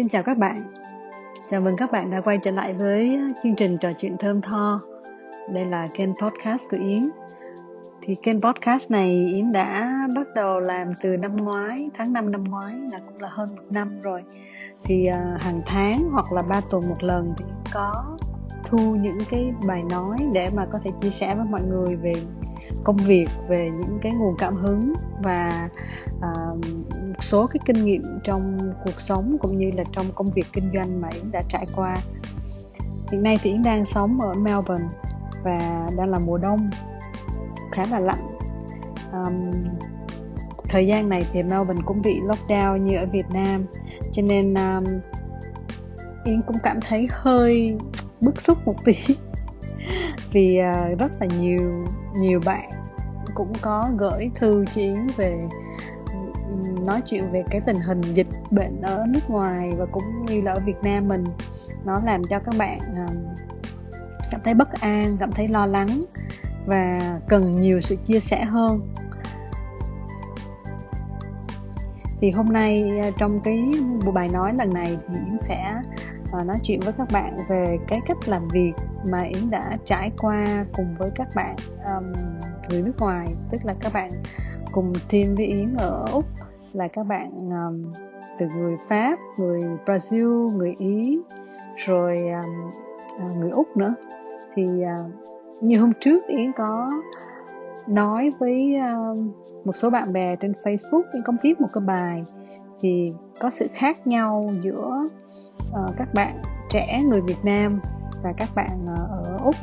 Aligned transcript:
Xin 0.00 0.08
chào 0.08 0.22
các 0.22 0.38
bạn. 0.38 0.62
Chào 1.50 1.60
mừng 1.60 1.76
các 1.76 1.92
bạn 1.92 2.10
đã 2.10 2.20
quay 2.20 2.38
trở 2.38 2.50
lại 2.50 2.72
với 2.72 3.20
chương 3.42 3.54
trình 3.54 3.78
trò 3.78 3.92
chuyện 3.92 4.16
thơm 4.18 4.40
tho. 4.40 4.80
Đây 5.52 5.64
là 5.64 5.88
kênh 5.94 6.10
podcast 6.22 6.70
của 6.70 6.76
Yến. 6.76 7.10
Thì 8.02 8.14
kênh 8.22 8.40
podcast 8.40 8.90
này 8.90 9.26
Yến 9.34 9.52
đã 9.52 9.98
bắt 10.16 10.26
đầu 10.34 10.60
làm 10.60 10.92
từ 11.02 11.16
năm 11.16 11.36
ngoái, 11.36 11.90
tháng 11.94 12.12
5 12.12 12.32
năm 12.32 12.44
ngoái 12.44 12.74
là 12.92 12.98
cũng 12.98 13.20
là 13.20 13.28
hơn 13.28 13.56
một 13.56 13.62
năm 13.70 14.00
rồi. 14.02 14.22
Thì 14.84 15.06
uh, 15.10 15.42
hàng 15.42 15.62
tháng 15.66 16.10
hoặc 16.12 16.32
là 16.32 16.42
ba 16.42 16.60
tuần 16.70 16.88
một 16.88 17.02
lần 17.02 17.34
thì 17.38 17.44
Yến 17.44 17.54
có 17.72 18.18
thu 18.64 18.78
những 18.78 19.18
cái 19.30 19.52
bài 19.68 19.82
nói 19.90 20.16
để 20.32 20.50
mà 20.54 20.66
có 20.72 20.78
thể 20.84 20.90
chia 21.02 21.10
sẻ 21.10 21.34
với 21.34 21.46
mọi 21.50 21.62
người 21.62 21.96
về 21.96 22.14
công 22.84 22.96
việc 22.96 23.28
về 23.48 23.70
những 23.70 23.98
cái 24.02 24.12
nguồn 24.12 24.34
cảm 24.38 24.56
hứng 24.56 24.92
và 25.22 25.68
uh, 26.16 26.66
một 26.92 27.22
số 27.22 27.46
cái 27.46 27.60
kinh 27.64 27.84
nghiệm 27.84 28.02
trong 28.24 28.58
cuộc 28.84 29.00
sống 29.00 29.36
cũng 29.40 29.58
như 29.58 29.70
là 29.76 29.84
trong 29.92 30.06
công 30.14 30.30
việc 30.30 30.46
kinh 30.52 30.70
doanh 30.74 31.00
mà 31.00 31.08
Yến 31.08 31.30
đã 31.32 31.42
trải 31.48 31.66
qua. 31.76 31.98
Hiện 33.12 33.22
nay 33.22 33.38
thì 33.42 33.50
Yến 33.50 33.62
đang 33.62 33.84
sống 33.84 34.20
ở 34.20 34.34
Melbourne 34.34 34.88
và 35.42 35.90
đang 35.96 36.08
là 36.08 36.18
mùa 36.18 36.38
đông 36.38 36.70
khá 37.72 37.86
là 37.86 37.98
lạnh. 37.98 38.36
Um, 39.12 39.50
thời 40.64 40.86
gian 40.86 41.08
này 41.08 41.26
thì 41.32 41.42
Melbourne 41.42 41.82
cũng 41.84 42.02
bị 42.02 42.20
lockdown 42.20 42.76
như 42.76 42.96
ở 42.96 43.06
Việt 43.06 43.26
Nam 43.30 43.64
cho 44.12 44.22
nên 44.22 44.54
um, 44.54 44.84
Yến 46.24 46.42
cũng 46.46 46.56
cảm 46.62 46.80
thấy 46.80 47.06
hơi 47.10 47.76
bức 48.20 48.40
xúc 48.40 48.58
một 48.66 48.84
tí 48.84 48.94
vì 50.32 50.60
uh, 50.60 50.98
rất 50.98 51.12
là 51.20 51.26
nhiều 51.26 51.86
nhiều 52.14 52.40
bạn 52.44 52.70
cũng 53.34 53.52
có 53.60 53.90
gửi 53.98 54.30
thư 54.34 54.64
cho 54.64 54.80
Yến 54.80 55.06
về 55.16 55.48
nói 56.86 57.00
chuyện 57.06 57.32
về 57.32 57.44
cái 57.50 57.60
tình 57.60 57.80
hình 57.80 58.00
dịch 58.00 58.26
bệnh 58.50 58.80
ở 58.82 59.04
nước 59.08 59.30
ngoài 59.30 59.72
và 59.78 59.86
cũng 59.86 60.26
như 60.26 60.40
là 60.40 60.52
ở 60.52 60.60
Việt 60.60 60.82
Nam 60.82 61.08
mình. 61.08 61.24
Nó 61.84 62.00
làm 62.04 62.24
cho 62.24 62.38
các 62.38 62.54
bạn 62.58 62.78
ờ, 62.80 63.14
cảm 64.30 64.40
thấy 64.44 64.54
bất 64.54 64.72
an 64.72 65.16
cảm 65.20 65.32
thấy 65.32 65.48
lo 65.48 65.66
lắng 65.66 66.04
và 66.66 66.98
cần 67.28 67.54
nhiều 67.54 67.80
sự 67.80 67.96
chia 68.04 68.20
sẻ 68.20 68.44
hơn. 68.44 68.94
Thì 72.20 72.30
hôm 72.30 72.52
nay 72.52 72.98
ờ, 73.02 73.10
trong 73.18 73.40
cái 73.40 73.72
buổi 74.04 74.12
bài 74.12 74.28
nói 74.28 74.54
lần 74.58 74.74
này 74.74 74.98
thì 75.08 75.14
Yến 75.14 75.38
sẽ 75.48 75.74
nói 76.32 76.56
chuyện 76.62 76.80
với 76.80 76.92
các 76.98 77.08
bạn 77.12 77.36
về 77.48 77.78
cái 77.88 78.00
cách 78.06 78.28
làm 78.28 78.48
việc 78.48 78.72
mà 79.10 79.22
Yến 79.22 79.50
đã 79.50 79.78
trải 79.84 80.10
qua 80.18 80.66
cùng 80.72 80.94
với 80.98 81.10
các 81.14 81.28
bạn 81.34 81.56
um, 81.84 82.12
người 82.68 82.82
nước 82.82 82.98
ngoài 82.98 83.28
tức 83.50 83.64
là 83.64 83.74
các 83.80 83.92
bạn 83.92 84.22
cùng 84.72 84.92
team 85.10 85.34
với 85.34 85.46
Yến 85.46 85.74
ở 85.74 86.04
Úc 86.12 86.24
là 86.72 86.88
các 86.88 87.06
bạn 87.06 87.30
um, 87.50 87.92
từ 88.38 88.46
người 88.56 88.76
Pháp, 88.88 89.18
người 89.38 89.62
Brazil, 89.86 90.50
người 90.56 90.74
Ý, 90.78 91.18
rồi 91.76 92.18
um, 92.28 92.70
uh, 93.26 93.36
người 93.36 93.50
Úc 93.50 93.76
nữa. 93.76 93.94
Thì 94.54 94.64
uh, 94.64 95.62
như 95.62 95.80
hôm 95.80 95.92
trước 96.00 96.26
Yến 96.26 96.52
có 96.52 96.90
nói 97.86 98.32
với 98.38 98.76
uh, 98.78 99.18
một 99.66 99.72
số 99.72 99.90
bạn 99.90 100.12
bè 100.12 100.36
trên 100.36 100.52
Facebook 100.64 101.02
Yến 101.12 101.22
có 101.22 101.32
viết 101.42 101.60
một 101.60 101.68
cái 101.72 101.84
bài 101.86 102.24
thì 102.80 103.12
có 103.40 103.50
sự 103.50 103.68
khác 103.74 104.06
nhau 104.06 104.50
giữa 104.60 105.08
uh, 105.70 105.96
các 105.96 106.14
bạn 106.14 106.42
trẻ 106.70 107.02
người 107.02 107.20
Việt 107.20 107.44
Nam 107.44 107.80
và 108.22 108.32
các 108.36 108.48
bạn 108.54 108.82
uh, 108.82 109.10
ở 109.10 109.38
Úc. 109.44 109.56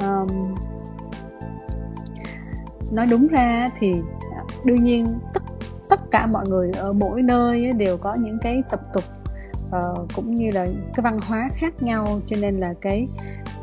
Um, 0.00 0.54
nói 2.90 3.06
đúng 3.06 3.28
ra 3.28 3.70
thì 3.78 3.94
ờ, 4.36 4.44
đương 4.64 4.84
nhiên 4.84 5.18
tất 5.34 5.42
tất 5.88 6.00
cả 6.10 6.26
mọi 6.26 6.48
người 6.48 6.72
ở 6.72 6.92
mỗi 6.92 7.22
nơi 7.22 7.72
đều 7.72 7.96
có 7.96 8.14
những 8.14 8.38
cái 8.42 8.62
tập 8.70 8.80
tục 8.94 9.04
uh, 9.68 10.08
cũng 10.14 10.36
như 10.36 10.50
là 10.50 10.66
cái 10.66 11.02
văn 11.02 11.18
hóa 11.18 11.48
khác 11.54 11.82
nhau 11.82 12.20
cho 12.26 12.36
nên 12.40 12.60
là 12.60 12.74
cái 12.80 13.08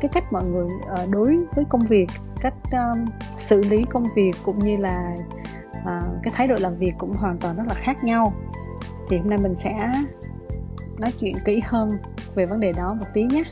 cái 0.00 0.08
cách 0.14 0.32
mọi 0.32 0.44
người 0.44 0.64
uh, 0.64 1.10
đối 1.10 1.38
với 1.54 1.64
công 1.68 1.86
việc 1.86 2.06
cách 2.40 2.54
um, 2.72 3.04
xử 3.36 3.64
lý 3.64 3.84
công 3.84 4.06
việc 4.16 4.32
cũng 4.42 4.58
như 4.58 4.76
là 4.76 5.16
uh, 5.78 6.22
cái 6.22 6.34
thái 6.36 6.48
độ 6.48 6.56
làm 6.58 6.76
việc 6.76 6.92
cũng 6.98 7.12
hoàn 7.12 7.38
toàn 7.38 7.56
rất 7.56 7.64
là 7.66 7.74
khác 7.74 8.04
nhau 8.04 8.32
thì 9.08 9.18
hôm 9.18 9.30
nay 9.30 9.38
mình 9.38 9.54
sẽ 9.54 9.90
nói 10.98 11.12
chuyện 11.20 11.36
kỹ 11.44 11.60
hơn 11.64 11.90
về 12.34 12.46
vấn 12.46 12.60
đề 12.60 12.72
đó 12.72 12.94
một 12.94 13.06
tí 13.14 13.24
nhé. 13.24 13.42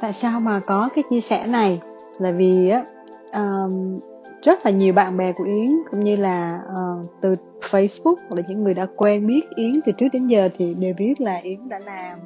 Tại 0.00 0.12
sao 0.12 0.40
mà 0.40 0.60
có 0.66 0.88
cái 0.94 1.04
chia 1.10 1.20
sẻ 1.20 1.46
này? 1.46 1.80
Là 2.18 2.30
vì 2.30 2.68
á 2.68 2.84
um, 3.32 4.00
rất 4.42 4.64
là 4.64 4.70
nhiều 4.70 4.92
bạn 4.92 5.16
bè 5.16 5.32
của 5.32 5.44
Yến 5.44 5.70
cũng 5.90 6.04
như 6.04 6.16
là 6.16 6.60
uh, 6.68 7.06
từ 7.20 7.36
Facebook 7.60 8.16
là 8.30 8.42
những 8.48 8.64
người 8.64 8.74
đã 8.74 8.86
quen 8.96 9.26
biết 9.26 9.40
Yến 9.56 9.80
từ 9.86 9.92
trước 9.92 10.06
đến 10.12 10.26
giờ 10.26 10.48
thì 10.58 10.74
đều 10.74 10.94
biết 10.98 11.20
là 11.20 11.36
Yến 11.36 11.68
đã 11.68 11.80
làm 11.86 12.18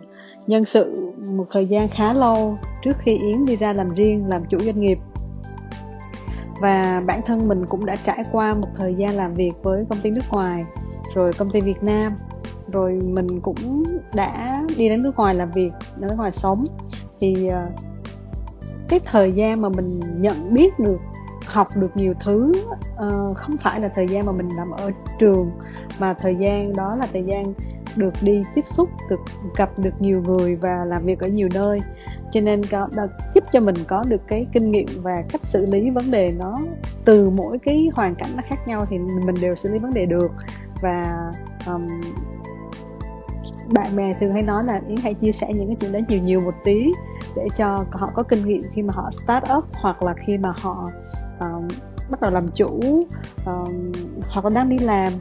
nhân 0.46 0.64
sự 0.64 1.12
một 1.36 1.46
thời 1.50 1.66
gian 1.66 1.88
khá 1.88 2.12
lâu 2.12 2.58
trước 2.82 2.96
khi 2.98 3.18
Yến 3.18 3.46
đi 3.46 3.56
ra 3.56 3.72
làm 3.72 3.88
riêng 3.88 4.26
làm 4.28 4.42
chủ 4.50 4.60
doanh 4.60 4.80
nghiệp 4.80 4.98
và 6.60 7.02
bản 7.06 7.20
thân 7.26 7.48
mình 7.48 7.66
cũng 7.66 7.86
đã 7.86 7.96
trải 7.96 8.24
qua 8.32 8.54
một 8.54 8.68
thời 8.76 8.94
gian 8.94 9.16
làm 9.16 9.34
việc 9.34 9.52
với 9.62 9.84
công 9.88 10.00
ty 10.00 10.10
nước 10.10 10.24
ngoài 10.30 10.64
rồi 11.14 11.32
công 11.32 11.50
ty 11.50 11.60
Việt 11.60 11.82
Nam. 11.82 12.14
Rồi 12.72 13.00
mình 13.04 13.40
cũng 13.40 13.84
đã 14.14 14.62
đi 14.76 14.88
đến 14.88 15.02
nước 15.02 15.16
ngoài 15.16 15.34
làm 15.34 15.50
việc 15.50 15.72
đến 15.96 16.08
nước 16.08 16.16
ngoài 16.16 16.32
sống. 16.32 16.64
Thì 17.20 17.46
ờ, 17.48 17.66
cái 18.88 19.00
thời 19.04 19.32
gian 19.32 19.60
mà 19.60 19.68
mình 19.68 20.00
nhận 20.20 20.54
biết 20.54 20.78
được 20.78 21.00
học 21.46 21.68
được 21.76 21.96
nhiều 21.96 22.14
thứ 22.20 22.52
uh, 22.78 23.36
không 23.36 23.56
phải 23.56 23.80
là 23.80 23.88
thời 23.88 24.08
gian 24.08 24.26
mà 24.26 24.32
mình 24.32 24.48
nằm 24.56 24.70
ở 24.70 24.90
trường 25.18 25.50
mà 25.98 26.14
thời 26.14 26.36
gian 26.36 26.76
đó 26.76 26.94
là 26.94 27.06
thời 27.12 27.22
gian 27.22 27.54
được 27.96 28.14
đi 28.22 28.42
tiếp 28.54 28.64
xúc 28.66 28.88
được 29.10 29.20
gặp 29.56 29.70
được 29.78 30.00
nhiều 30.00 30.22
người 30.22 30.56
và 30.56 30.84
làm 30.84 31.04
việc 31.04 31.20
ở 31.20 31.26
nhiều 31.26 31.48
nơi 31.54 31.80
cho 32.32 32.40
nên 32.40 32.66
có 32.66 32.88
đã 32.96 33.06
giúp 33.34 33.44
cho 33.52 33.60
mình 33.60 33.76
có 33.88 34.04
được 34.08 34.20
cái 34.28 34.46
kinh 34.52 34.70
nghiệm 34.70 34.86
và 35.02 35.22
cách 35.28 35.44
xử 35.44 35.66
lý 35.66 35.90
vấn 35.90 36.10
đề 36.10 36.32
nó 36.38 36.56
từ 37.04 37.30
mỗi 37.30 37.58
cái 37.58 37.88
hoàn 37.94 38.14
cảnh 38.14 38.30
nó 38.36 38.42
khác 38.48 38.68
nhau 38.68 38.86
thì 38.90 38.98
mình 38.98 39.34
đều 39.40 39.56
xử 39.56 39.72
lý 39.72 39.78
vấn 39.78 39.94
đề 39.94 40.06
được. 40.06 40.30
Và 40.80 41.30
um, 41.66 41.86
bạn 43.68 43.96
bè 43.96 44.14
thường 44.20 44.32
hay 44.32 44.42
nói 44.42 44.64
là 44.64 44.80
yến 44.88 44.96
hãy 44.96 45.14
chia 45.14 45.32
sẻ 45.32 45.52
những 45.54 45.66
cái 45.66 45.76
chuyện 45.80 45.92
đó 45.92 46.00
nhiều 46.08 46.22
nhiều 46.22 46.40
một 46.40 46.54
tí 46.64 46.92
để 47.36 47.48
cho 47.56 47.84
họ 47.90 48.10
có 48.14 48.22
kinh 48.22 48.44
nghiệm 48.44 48.62
khi 48.74 48.82
mà 48.82 48.94
họ 48.96 49.10
start 49.10 49.44
up 49.56 49.64
hoặc 49.72 50.02
là 50.02 50.14
khi 50.26 50.38
mà 50.38 50.52
họ 50.56 50.90
um, 51.40 51.68
bắt 52.10 52.20
đầu 52.20 52.30
làm 52.30 52.48
chủ 52.54 52.80
um, 53.46 53.92
hoặc 54.28 54.44
là 54.44 54.50
đang 54.54 54.68
đi 54.68 54.78
làm 54.78 55.12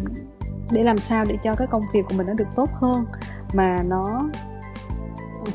để 0.72 0.84
làm 0.84 0.98
sao 0.98 1.26
để 1.26 1.38
cho 1.44 1.56
cái 1.56 1.68
công 1.68 1.82
việc 1.94 2.06
của 2.10 2.14
mình 2.18 2.28
nó 2.28 2.34
được 2.34 2.48
tốt 2.56 2.70
hơn. 2.74 3.06
Mà 3.54 3.84
nó 3.84 4.30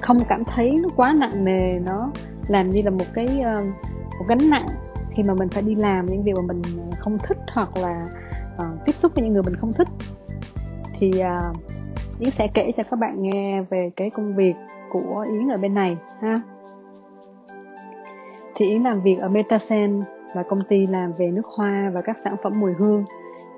không 0.01 0.19
cảm 0.29 0.45
thấy 0.45 0.77
nó 0.83 0.89
quá 0.97 1.13
nặng 1.13 1.45
nề 1.45 1.79
nó 1.79 2.11
làm 2.49 2.71
như 2.71 2.83
là 2.83 2.91
một 2.91 3.05
cái 3.15 3.27
uh, 3.27 3.65
một 4.19 4.25
gánh 4.29 4.51
nặng 4.51 4.67
khi 5.11 5.23
mà 5.23 5.35
mình 5.35 5.49
phải 5.49 5.63
đi 5.63 5.75
làm 5.75 6.07
những 6.07 6.23
việc 6.23 6.33
mà 6.37 6.43
mình 6.43 6.63
không 6.99 7.19
thích 7.19 7.39
hoặc 7.53 7.77
là 7.77 8.05
uh, 8.57 8.85
tiếp 8.87 8.95
xúc 8.95 9.13
với 9.15 9.25
những 9.25 9.33
người 9.33 9.43
mình 9.43 9.55
không 9.55 9.73
thích 9.73 9.89
thì 11.01 11.13
uh, 11.21 11.57
Yến 12.21 12.31
sẽ 12.31 12.49
kể 12.55 12.73
cho 12.77 12.83
các 12.91 12.99
bạn 12.99 13.23
nghe 13.23 13.63
về 13.63 13.91
cái 13.97 14.11
công 14.11 14.37
việc 14.37 14.55
của 14.91 15.27
Yến 15.31 15.49
ở 15.49 15.57
bên 15.57 15.75
này 15.75 15.97
ha. 16.21 16.41
Thì 18.55 18.67
Yến 18.67 18.83
làm 18.83 19.03
việc 19.03 19.19
ở 19.21 19.29
Metasen 19.29 20.01
là 20.35 20.43
công 20.43 20.63
ty 20.69 20.87
làm 20.87 21.13
về 21.19 21.31
nước 21.31 21.47
hoa 21.57 21.91
và 21.95 22.03
các 22.03 22.19
sản 22.19 22.37
phẩm 22.43 22.61
mùi 22.61 22.73
hương. 22.73 23.05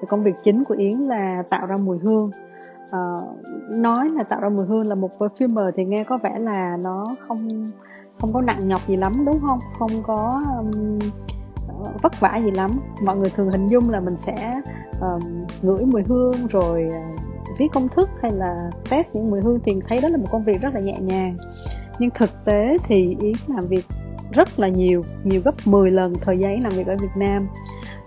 Thì 0.00 0.06
công 0.08 0.22
việc 0.22 0.34
chính 0.44 0.64
của 0.64 0.74
Yến 0.74 0.98
là 0.98 1.42
tạo 1.50 1.66
ra 1.66 1.76
mùi 1.76 1.98
hương. 1.98 2.30
Uh, 2.96 3.38
nói 3.70 4.10
là 4.10 4.24
tạo 4.24 4.40
ra 4.40 4.48
mùi 4.48 4.66
hương 4.66 4.86
là 4.86 4.94
một 4.94 5.10
perfumer 5.18 5.70
thì 5.76 5.84
nghe 5.84 6.04
có 6.04 6.18
vẻ 6.22 6.38
là 6.38 6.76
nó 6.76 7.16
không 7.28 7.70
không 8.20 8.32
có 8.32 8.40
nặng 8.40 8.68
nhọc 8.68 8.80
gì 8.88 8.96
lắm 8.96 9.24
đúng 9.26 9.40
không? 9.40 9.58
Không 9.78 10.02
có 10.02 10.42
um, 10.58 10.98
vất 12.02 12.20
vả 12.20 12.40
gì 12.44 12.50
lắm. 12.50 12.70
Mọi 13.04 13.16
người 13.16 13.30
thường 13.30 13.50
hình 13.50 13.68
dung 13.68 13.90
là 13.90 14.00
mình 14.00 14.16
sẽ 14.16 14.60
um, 15.00 15.46
ngửi 15.62 15.84
mùi 15.84 16.02
hương 16.08 16.46
rồi 16.46 16.86
uh, 16.86 17.22
viết 17.58 17.68
công 17.72 17.88
thức 17.88 18.08
hay 18.22 18.32
là 18.32 18.70
test 18.90 19.14
những 19.14 19.30
mùi 19.30 19.40
hương 19.40 19.60
thì 19.64 19.72
thấy 19.88 20.00
đó 20.00 20.08
là 20.08 20.16
một 20.16 20.26
công 20.30 20.44
việc 20.44 20.60
rất 20.60 20.74
là 20.74 20.80
nhẹ 20.80 20.98
nhàng 21.00 21.36
nhưng 21.98 22.10
thực 22.10 22.30
tế 22.44 22.76
thì 22.84 23.16
yến 23.20 23.32
làm 23.46 23.66
việc 23.66 23.84
rất 24.32 24.58
là 24.58 24.68
nhiều 24.68 25.02
nhiều 25.24 25.42
gấp 25.44 25.54
10 25.64 25.90
lần 25.90 26.14
thời 26.20 26.38
gian 26.38 26.54
yến 26.54 26.62
làm 26.62 26.72
việc 26.72 26.86
ở 26.86 26.96
việt 27.00 27.16
nam 27.16 27.48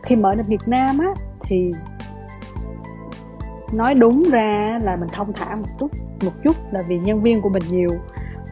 khi 0.03 0.15
mở 0.15 0.31
ở 0.37 0.43
việt 0.47 0.67
nam 0.67 0.97
á 0.97 1.13
thì 1.41 1.71
nói 3.77 3.95
đúng 3.95 4.23
ra 4.31 4.79
là 4.83 4.95
mình 4.95 5.09
thông 5.13 5.33
thả 5.33 5.55
một 5.55 5.67
chút 5.79 5.91
một 6.25 6.31
chút 6.43 6.55
là 6.71 6.81
vì 6.87 6.99
nhân 6.99 7.21
viên 7.21 7.41
của 7.41 7.49
mình 7.49 7.63
nhiều. 7.69 7.89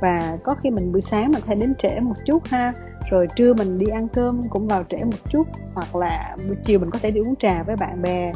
Và 0.02 0.38
có 0.44 0.56
khi 0.64 0.70
mình 0.70 0.92
buổi 0.92 1.02
sáng 1.02 1.32
mình 1.32 1.42
phải 1.46 1.56
đến 1.56 1.74
trễ 1.76 2.00
một 2.00 2.16
chút 2.26 2.44
ha 2.46 2.74
rồi 3.12 3.28
trưa 3.36 3.54
mình 3.54 3.78
đi 3.78 3.86
ăn 3.86 4.08
cơm 4.08 4.42
cũng 4.50 4.68
vào 4.68 4.84
trễ 4.90 4.98
một 5.04 5.18
chút 5.30 5.48
hoặc 5.74 5.96
là 5.96 6.36
buổi 6.48 6.56
chiều 6.64 6.80
mình 6.80 6.90
có 6.90 7.00
thể 7.00 7.12
đi 7.12 7.20
uống 7.20 7.36
trà 7.36 7.64
với 7.64 7.76
bạn 7.76 8.02
bè 8.02 8.32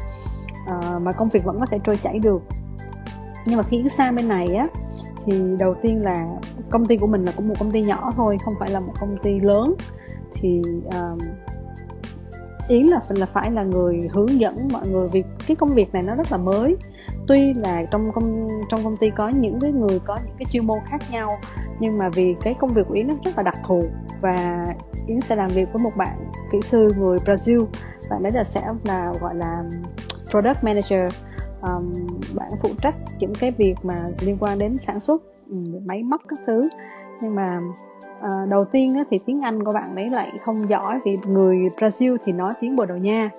à, 0.67 0.99
mà 1.01 1.11
công 1.11 1.29
việc 1.29 1.43
vẫn 1.43 1.59
có 1.59 1.65
thể 1.65 1.79
trôi 1.83 1.97
chảy 2.03 2.19
được. 2.19 2.41
Nhưng 3.45 3.57
mà 3.57 3.63
khi 3.63 3.83
sang 3.97 4.15
bên 4.15 4.27
này 4.27 4.55
á 4.55 4.67
thì 5.25 5.41
đầu 5.59 5.75
tiên 5.81 6.03
là 6.03 6.27
công 6.69 6.85
ty 6.85 6.97
của 6.97 7.07
mình 7.07 7.25
là 7.25 7.31
cũng 7.35 7.47
một 7.47 7.55
công 7.59 7.71
ty 7.71 7.81
nhỏ 7.81 8.13
thôi 8.15 8.37
không 8.45 8.53
phải 8.59 8.69
là 8.69 8.79
một 8.79 8.93
công 8.99 9.17
ty 9.23 9.39
lớn. 9.39 9.75
Thì 10.33 10.61
uh, 10.87 11.21
yến 12.67 12.83
là 12.83 12.99
là 13.09 13.25
phải 13.25 13.51
là 13.51 13.63
người 13.63 14.09
hướng 14.13 14.39
dẫn 14.39 14.67
mọi 14.71 14.87
người 14.87 15.07
vì 15.13 15.23
cái 15.47 15.55
công 15.55 15.69
việc 15.69 15.93
này 15.93 16.03
nó 16.03 16.15
rất 16.15 16.31
là 16.31 16.37
mới. 16.37 16.75
Tuy 17.27 17.53
là 17.53 17.83
trong 17.91 18.11
công 18.11 18.47
trong 18.69 18.83
công 18.83 18.97
ty 18.97 19.09
có 19.09 19.29
những 19.29 19.59
cái 19.59 19.71
người 19.71 19.99
có 19.99 20.17
những 20.25 20.35
cái 20.39 20.45
chuyên 20.51 20.67
môn 20.67 20.77
khác 20.89 21.01
nhau 21.11 21.37
nhưng 21.79 21.97
mà 21.97 22.09
vì 22.09 22.35
cái 22.41 22.55
công 22.59 22.73
việc 22.73 22.87
của 22.87 22.93
yến 22.93 23.07
nó 23.07 23.13
rất 23.25 23.37
là 23.37 23.43
đặc 23.43 23.55
thù 23.63 23.83
và 24.21 24.65
yến 25.07 25.21
sẽ 25.21 25.35
làm 25.35 25.49
việc 25.49 25.73
với 25.73 25.83
một 25.83 25.91
bạn 25.97 26.31
kỹ 26.51 26.59
sư 26.63 26.89
người 26.97 27.17
brazil. 27.17 27.65
Bạn 28.09 28.23
đấy 28.23 28.31
là 28.31 28.43
sẽ 28.43 28.63
là 28.83 29.13
gọi 29.21 29.35
là 29.35 29.63
product 30.29 30.63
manager. 30.63 31.13
Um, 31.61 31.93
bạn 32.35 32.51
phụ 32.61 32.69
trách 32.81 32.95
những 33.19 33.33
cái 33.39 33.51
việc 33.51 33.75
mà 33.83 34.09
liên 34.19 34.37
quan 34.39 34.59
đến 34.59 34.77
sản 34.77 34.99
xuất 34.99 35.21
ừ, 35.49 35.55
máy 35.85 36.03
móc 36.03 36.21
các 36.27 36.39
thứ. 36.47 36.69
Nhưng 37.21 37.35
mà 37.35 37.61
à, 38.21 38.45
đầu 38.49 38.65
tiên 38.65 38.95
á, 38.95 39.03
thì 39.11 39.19
tiếng 39.25 39.41
Anh 39.41 39.63
của 39.63 39.73
bạn 39.73 39.95
đấy 39.95 40.09
lại 40.09 40.31
không 40.41 40.69
giỏi 40.69 40.99
vì 41.05 41.17
người 41.27 41.57
Brazil 41.77 42.17
thì 42.25 42.31
nói 42.31 42.53
tiếng 42.61 42.75
Bồ 42.75 42.85
Đào 42.85 42.97
Nha. 42.97 43.29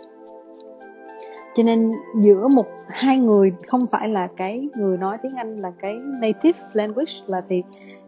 Cho 1.54 1.62
nên 1.62 1.92
giữa 2.16 2.48
một 2.48 2.66
hai 2.88 3.18
người 3.18 3.52
không 3.66 3.86
phải 3.86 4.08
là 4.08 4.28
cái 4.36 4.68
người 4.76 4.98
nói 4.98 5.18
tiếng 5.22 5.36
Anh 5.36 5.56
là 5.56 5.72
cái 5.80 6.00
native 6.20 6.58
language 6.72 7.12
là 7.26 7.42
thì 7.48 7.62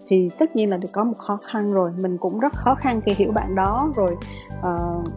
thì 0.09 0.31
tất 0.39 0.57
nhiên 0.57 0.71
là 0.71 0.77
được 0.77 0.89
có 0.93 1.05
một 1.05 1.19
khó 1.19 1.37
khăn 1.37 1.73
rồi. 1.73 1.93
Mình 1.99 2.19
cũng 2.19 2.41
rất 2.41 2.53
khó 2.53 2.75
khăn 2.75 3.01
khi 3.01 3.13
hiểu 3.13 3.33
bạn 3.33 3.55
đó. 3.55 3.93
Rồi 3.97 4.17
uh, 4.61 5.09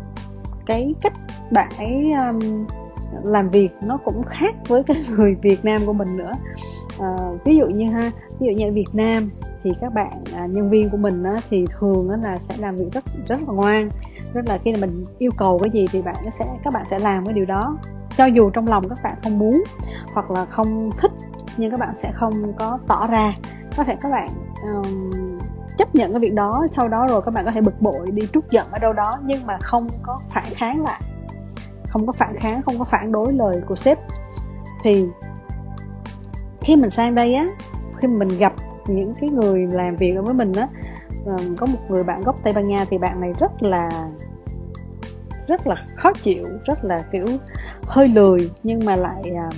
cái 0.65 0.95
cách 1.01 1.13
bạn 1.51 1.69
ấy 1.77 2.11
um, 2.11 2.65
làm 3.23 3.49
việc 3.49 3.69
nó 3.83 3.97
cũng 4.05 4.23
khác 4.23 4.55
với 4.67 4.83
cái 4.83 4.97
người 5.17 5.35
Việt 5.41 5.65
Nam 5.65 5.81
của 5.85 5.93
mình 5.93 6.17
nữa. 6.17 6.33
Ờ, 6.99 7.37
ví 7.45 7.55
dụ 7.55 7.65
như 7.67 7.91
ha 7.91 8.11
ví 8.39 8.47
dụ 8.47 8.53
như 8.57 8.69
ở 8.69 8.71
Việt 8.71 8.89
Nam 8.93 9.29
thì 9.63 9.71
các 9.81 9.93
bạn 9.93 10.23
à, 10.35 10.45
nhân 10.45 10.69
viên 10.69 10.89
của 10.89 10.97
mình 10.97 11.23
á, 11.23 11.37
thì 11.49 11.65
thường 11.79 12.09
á, 12.09 12.17
là 12.23 12.39
sẽ 12.39 12.55
làm 12.57 12.75
việc 12.75 12.87
rất 12.91 13.03
rất 13.27 13.39
là 13.39 13.53
ngoan 13.53 13.89
rất 14.33 14.45
là 14.45 14.57
khi 14.57 14.71
mà 14.71 14.77
mình 14.81 15.05
yêu 15.19 15.31
cầu 15.37 15.59
cái 15.63 15.69
gì 15.73 15.87
thì 15.91 16.01
bạn 16.01 16.15
sẽ 16.31 16.45
các 16.63 16.73
bạn 16.73 16.85
sẽ 16.85 16.99
làm 16.99 17.25
cái 17.25 17.33
điều 17.33 17.45
đó. 17.45 17.77
Cho 18.17 18.25
dù 18.25 18.49
trong 18.49 18.67
lòng 18.67 18.89
các 18.89 18.97
bạn 19.03 19.15
không 19.23 19.39
muốn 19.39 19.63
hoặc 20.13 20.31
là 20.31 20.45
không 20.45 20.91
thích 20.97 21.11
nhưng 21.57 21.71
các 21.71 21.79
bạn 21.79 21.95
sẽ 21.95 22.11
không 22.15 22.53
có 22.53 22.79
tỏ 22.87 23.07
ra. 23.07 23.33
Có 23.77 23.83
thể 23.83 23.95
các 24.01 24.11
bạn 24.11 24.29
um, 24.63 25.11
chấp 25.77 25.95
nhận 25.95 26.11
cái 26.11 26.19
việc 26.19 26.33
đó 26.33 26.65
sau 26.69 26.87
đó 26.87 27.07
rồi 27.07 27.21
các 27.21 27.31
bạn 27.31 27.45
có 27.45 27.51
thể 27.51 27.61
bực 27.61 27.81
bội 27.81 28.11
đi 28.11 28.27
trút 28.33 28.49
giận 28.49 28.67
ở 28.71 28.79
đâu 28.79 28.93
đó 28.93 29.19
nhưng 29.25 29.45
mà 29.45 29.57
không 29.61 29.87
có 30.03 30.17
phản 30.29 30.45
kháng 30.55 30.83
lại. 30.83 31.01
Không 31.89 32.07
có 32.07 32.13
phản 32.13 32.35
kháng 32.37 32.61
không 32.61 32.79
có 32.79 32.85
phản 32.85 33.11
đối 33.11 33.33
lời 33.33 33.61
của 33.67 33.75
sếp. 33.75 33.99
Thì 34.83 35.07
khi 36.63 36.75
mình 36.75 36.89
sang 36.89 37.15
đây 37.15 37.33
á 37.33 37.45
khi 37.97 38.07
mình 38.07 38.37
gặp 38.37 38.53
những 38.87 39.13
cái 39.21 39.29
người 39.29 39.67
làm 39.71 39.95
việc 39.95 40.13
với 40.23 40.33
mình 40.33 40.53
á 40.53 40.67
ờ, 41.25 41.37
có 41.57 41.65
một 41.65 41.79
người 41.89 42.03
bạn 42.03 42.23
gốc 42.23 42.35
Tây 42.43 42.53
Ban 42.53 42.67
Nha 42.67 42.85
thì 42.89 42.97
bạn 42.97 43.21
này 43.21 43.33
rất 43.39 43.63
là 43.63 44.09
rất 45.47 45.67
là 45.67 45.85
khó 45.95 46.13
chịu 46.13 46.43
rất 46.65 46.83
là 46.83 46.99
kiểu 47.11 47.25
hơi 47.83 48.07
lười 48.07 48.51
nhưng 48.63 48.85
mà 48.85 48.95
lại 48.95 49.23
à, 49.35 49.49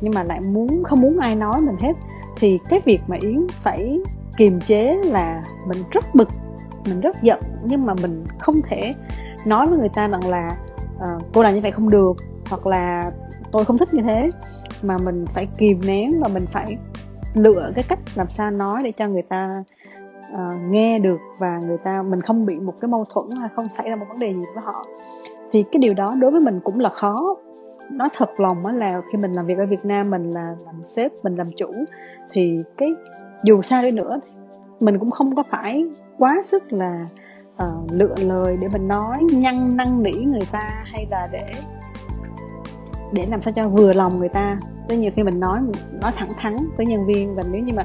nhưng 0.00 0.14
mà 0.14 0.22
lại 0.22 0.40
muốn 0.40 0.82
không 0.84 1.00
muốn 1.00 1.18
ai 1.18 1.36
nói 1.36 1.60
mình 1.60 1.76
hết. 1.80 1.92
Thì 2.36 2.58
cái 2.68 2.80
việc 2.84 3.00
mà 3.06 3.16
yến 3.20 3.46
phải 3.50 4.00
kiềm 4.36 4.60
chế 4.60 5.00
là 5.04 5.44
mình 5.66 5.78
rất 5.90 6.14
bực 6.14 6.28
mình 6.86 7.00
rất 7.00 7.22
giận 7.22 7.40
nhưng 7.64 7.86
mà 7.86 7.94
mình 7.94 8.24
không 8.38 8.62
thể 8.62 8.94
nói 9.46 9.66
với 9.66 9.78
người 9.78 9.88
ta 9.88 10.08
rằng 10.08 10.28
là 10.28 10.56
uh, 10.96 11.22
cô 11.34 11.42
làm 11.42 11.54
như 11.54 11.60
vậy 11.60 11.70
không 11.70 11.90
được 11.90 12.16
hoặc 12.50 12.66
là 12.66 13.10
tôi 13.52 13.64
không 13.64 13.78
thích 13.78 13.94
như 13.94 14.02
thế 14.02 14.30
mà 14.82 14.98
mình 14.98 15.24
phải 15.34 15.48
kìm 15.58 15.80
nén 15.86 16.20
và 16.20 16.28
mình 16.28 16.46
phải 16.52 16.76
lựa 17.34 17.72
cái 17.74 17.84
cách 17.88 17.98
làm 18.14 18.28
sao 18.28 18.50
nói 18.50 18.82
để 18.82 18.92
cho 18.92 19.08
người 19.08 19.22
ta 19.22 19.64
uh, 20.32 20.70
nghe 20.70 20.98
được 20.98 21.20
và 21.38 21.58
người 21.58 21.78
ta 21.78 22.02
mình 22.02 22.20
không 22.20 22.46
bị 22.46 22.54
một 22.54 22.74
cái 22.80 22.88
mâu 22.88 23.04
thuẫn 23.04 23.30
hay 23.40 23.48
không 23.56 23.70
xảy 23.70 23.90
ra 23.90 23.96
một 23.96 24.06
vấn 24.08 24.18
đề 24.18 24.32
gì 24.32 24.42
với 24.54 24.64
họ. 24.64 24.86
Thì 25.52 25.64
cái 25.72 25.80
điều 25.80 25.94
đó 25.94 26.14
đối 26.20 26.30
với 26.30 26.40
mình 26.40 26.60
cũng 26.64 26.80
là 26.80 26.88
khó. 26.88 27.36
Nói 27.90 28.08
thật 28.16 28.40
lòng 28.40 28.66
á 28.66 28.72
là 28.72 29.00
khi 29.12 29.18
mình 29.18 29.32
làm 29.32 29.46
việc 29.46 29.58
ở 29.58 29.66
Việt 29.66 29.84
Nam 29.84 30.10
mình 30.10 30.30
là 30.30 30.56
làm 30.66 30.82
sếp 30.84 31.12
mình 31.22 31.36
làm 31.36 31.46
chủ 31.56 31.70
thì 32.32 32.62
cái 32.76 32.94
dù 33.44 33.62
sao 33.62 33.82
đi 33.82 33.90
nữa 33.90 34.20
mình 34.80 34.98
cũng 34.98 35.10
không 35.10 35.34
có 35.34 35.42
phải 35.42 35.84
quá 36.18 36.42
sức 36.44 36.72
là 36.72 37.06
uh, 37.62 37.92
lựa 37.92 38.14
lời 38.16 38.58
để 38.60 38.68
mình 38.68 38.88
nói 38.88 39.18
nhăn 39.32 39.76
năn 39.76 40.02
nỉ 40.02 40.12
người 40.12 40.46
ta 40.52 40.84
hay 40.84 41.06
là 41.10 41.26
để 41.32 41.52
để 43.12 43.26
làm 43.26 43.42
sao 43.42 43.52
cho 43.56 43.68
vừa 43.68 43.92
lòng 43.92 44.18
người 44.18 44.28
ta. 44.28 44.58
Tới 44.88 44.98
nhiều 44.98 45.10
khi 45.16 45.22
mình 45.22 45.40
nói 45.40 45.60
nói 46.00 46.12
thẳng 46.16 46.30
thắn 46.38 46.56
với 46.76 46.86
nhân 46.86 47.06
viên 47.06 47.34
và 47.34 47.42
nếu 47.50 47.62
như 47.62 47.72
mà 47.74 47.82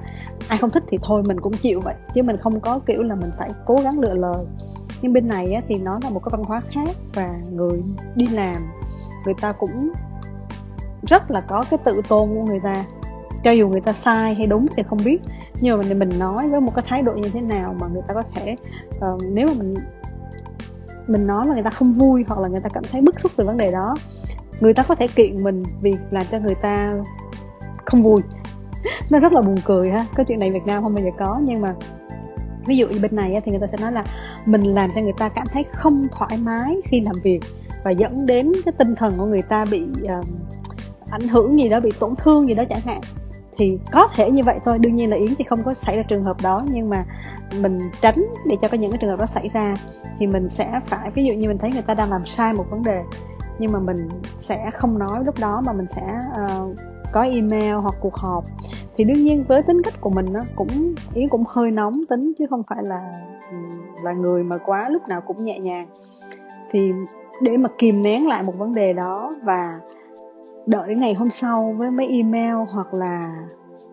ai 0.48 0.58
không 0.58 0.70
thích 0.70 0.84
thì 0.90 0.98
thôi 1.02 1.24
mình 1.26 1.40
cũng 1.40 1.54
chịu 1.54 1.82
vậy. 1.82 1.96
Chứ 2.14 2.24
mình 2.24 2.38
không 2.38 2.60
có 2.60 2.80
kiểu 2.80 3.04
là 3.04 3.16
mình 3.16 3.30
phải 3.38 3.50
cố 3.66 3.76
gắng 3.84 4.00
lựa 4.00 4.14
lời. 4.14 4.46
Nhưng 5.02 5.14
bên 5.14 5.28
này 5.28 5.54
á, 5.54 5.62
thì 5.68 5.76
nó 5.76 6.00
là 6.04 6.10
một 6.10 6.24
cái 6.24 6.30
văn 6.32 6.44
hóa 6.44 6.62
khác 6.74 6.96
và 7.14 7.36
người 7.52 7.84
đi 8.16 8.28
làm 8.28 8.56
người 9.26 9.34
ta 9.42 9.52
cũng 9.52 9.92
rất 11.08 11.32
là 11.32 11.42
có 11.42 11.64
cái 11.70 11.80
tự 11.86 12.02
tôn 12.08 12.30
của 12.30 12.44
người 12.44 12.60
ta. 12.60 12.86
Cho 13.44 13.52
dù 13.52 13.70
người 13.70 13.82
ta 13.82 13.94
sai 13.94 14.36
hay 14.36 14.48
đúng 14.48 14.66
thì 14.76 14.84
không 14.84 15.00
biết. 15.06 15.22
Nhưng 15.62 15.78
mà 15.78 15.84
mình 15.84 16.00
mình 16.00 16.20
nói 16.20 16.50
với 16.50 16.62
một 16.62 16.72
cái 16.76 16.86
thái 16.88 17.02
độ 17.02 17.14
như 17.14 17.30
thế 17.30 17.42
nào 17.42 17.76
mà 17.80 17.88
người 17.88 18.02
ta 18.08 18.14
có 18.14 18.24
thể 18.36 18.56
uh, 18.98 19.22
nếu 19.32 19.48
mà 19.48 19.54
mình 19.54 19.76
mình 21.08 21.28
nói 21.28 21.46
mà 21.46 21.54
người 21.54 21.64
ta 21.64 21.70
không 21.70 21.92
vui 21.92 22.26
hoặc 22.28 22.40
là 22.42 22.48
người 22.48 22.62
ta 22.62 22.70
cảm 22.70 22.84
thấy 22.92 23.02
bức 23.02 23.20
xúc 23.20 23.32
về 23.36 23.46
vấn 23.46 23.58
đề 23.58 23.72
đó 23.72 23.96
người 24.60 24.74
ta 24.74 24.84
có 24.84 24.96
thể 24.96 25.08
kiện 25.08 25.44
mình 25.44 25.64
vì 25.82 25.94
làm 26.12 26.26
cho 26.32 26.40
người 26.40 26.56
ta 26.56 26.94
không 27.86 28.04
vui. 28.04 28.22
Nó 29.10 29.20
rất 29.20 29.34
là 29.34 29.42
buồn 29.42 29.58
cười 29.66 29.90
ha. 29.90 30.06
Cái 30.16 30.26
chuyện 30.26 30.40
này 30.40 30.52
Việt 30.52 30.66
Nam 30.66 30.84
không 30.84 30.96
bao 30.96 31.04
giờ 31.04 31.10
có 31.20 31.40
nhưng 31.44 31.62
mà 31.62 31.76
ví 32.66 32.78
dụ 32.78 32.88
như 32.88 33.00
bên 33.00 33.16
này 33.16 33.42
thì 33.46 33.52
người 33.52 33.60
ta 33.60 33.68
sẽ 33.72 33.78
nói 33.82 33.92
là 33.92 34.04
mình 34.46 34.64
làm 34.64 34.90
cho 34.96 35.02
người 35.02 35.14
ta 35.18 35.30
cảm 35.30 35.48
thấy 35.54 35.66
không 35.74 36.08
thoải 36.12 36.38
mái 36.38 36.76
khi 36.86 37.02
làm 37.02 37.16
việc 37.24 37.40
và 37.84 37.92
dẫn 37.92 38.26
đến 38.26 38.52
cái 38.66 38.74
tinh 38.78 38.96
thần 38.96 39.14
của 39.18 39.26
người 39.26 39.42
ta 39.42 39.66
bị 39.66 39.84
uh, 40.04 40.26
ảnh 41.10 41.28
hưởng 41.28 41.60
gì 41.60 41.70
đó 41.70 41.80
bị 41.80 41.92
tổn 42.00 42.16
thương 42.16 42.48
gì 42.48 42.54
đó 42.54 42.64
chẳng 42.70 42.82
hạn. 42.82 43.02
Thì 43.58 43.78
có 43.92 44.08
thể 44.16 44.32
như 44.32 44.44
vậy 44.44 44.60
thôi. 44.66 44.80
Đương 44.80 44.96
nhiên 44.96 45.10
là 45.10 45.18
yến 45.18 45.36
thì 45.36 45.44
không 45.50 45.64
có 45.64 45.74
xảy 45.74 45.98
ra 45.98 46.04
trường 46.04 46.24
hợp 46.24 46.38
đó 46.42 46.66
nhưng 46.72 46.90
mà 46.90 47.06
mình 47.60 47.80
tránh 48.02 48.26
để 48.46 48.56
cho 48.62 48.68
có 48.68 48.78
những 48.78 48.92
cái 48.92 48.98
trường 48.98 49.10
hợp 49.10 49.20
đó 49.20 49.26
xảy 49.26 49.50
ra 49.54 49.76
thì 50.20 50.28
mình 50.28 50.50
sẽ 50.50 50.80
phải 50.86 51.12
ví 51.12 51.24
dụ 51.26 51.34
như 51.34 51.48
mình 51.48 51.58
thấy 51.58 51.72
người 51.72 51.82
ta 51.82 51.94
đang 51.94 52.12
làm 52.12 52.26
sai 52.26 52.54
một 52.54 52.66
vấn 52.70 52.84
đề 52.84 53.04
nhưng 53.60 53.72
mà 53.72 53.80
mình 53.80 54.10
sẽ 54.40 54.72
không 54.74 55.00
nói 55.00 55.24
lúc 55.26 55.36
đó 55.40 55.62
mà 55.66 55.74
mình 55.74 55.88
sẽ 55.88 56.20
uh, 56.46 56.78
có 57.12 57.22
email 57.22 57.74
hoặc 57.74 57.96
cuộc 58.00 58.16
họp. 58.16 58.44
Thì 58.96 59.04
đương 59.04 59.24
nhiên 59.24 59.44
với 59.48 59.64
tính 59.64 59.82
cách 59.84 59.94
của 60.02 60.10
mình 60.10 60.26
nó 60.34 60.40
cũng 60.56 60.96
ý 61.14 61.28
cũng 61.28 61.44
hơi 61.48 61.72
nóng 61.72 62.06
tính 62.10 62.34
chứ 62.40 62.46
không 62.50 62.64
phải 62.64 62.84
là 62.84 63.22
là 64.04 64.14
người 64.14 64.44
mà 64.44 64.58
quá 64.58 64.90
lúc 64.90 65.08
nào 65.08 65.22
cũng 65.22 65.46
nhẹ 65.46 65.60
nhàng. 65.60 65.88
Thì 66.72 66.94
để 67.42 67.58
mà 67.58 67.70
kìm 67.78 68.04
nén 68.04 68.28
lại 68.28 68.44
một 68.44 68.54
vấn 68.58 68.74
đề 68.74 68.94
đó 68.94 69.36
và 69.44 69.80
đợi 70.66 70.96
ngày 70.96 71.14
hôm 71.14 71.30
sau 71.30 71.76
với 71.78 71.92
mấy 71.92 72.08
email 72.08 72.56
hoặc 72.72 72.94
là 72.94 73.46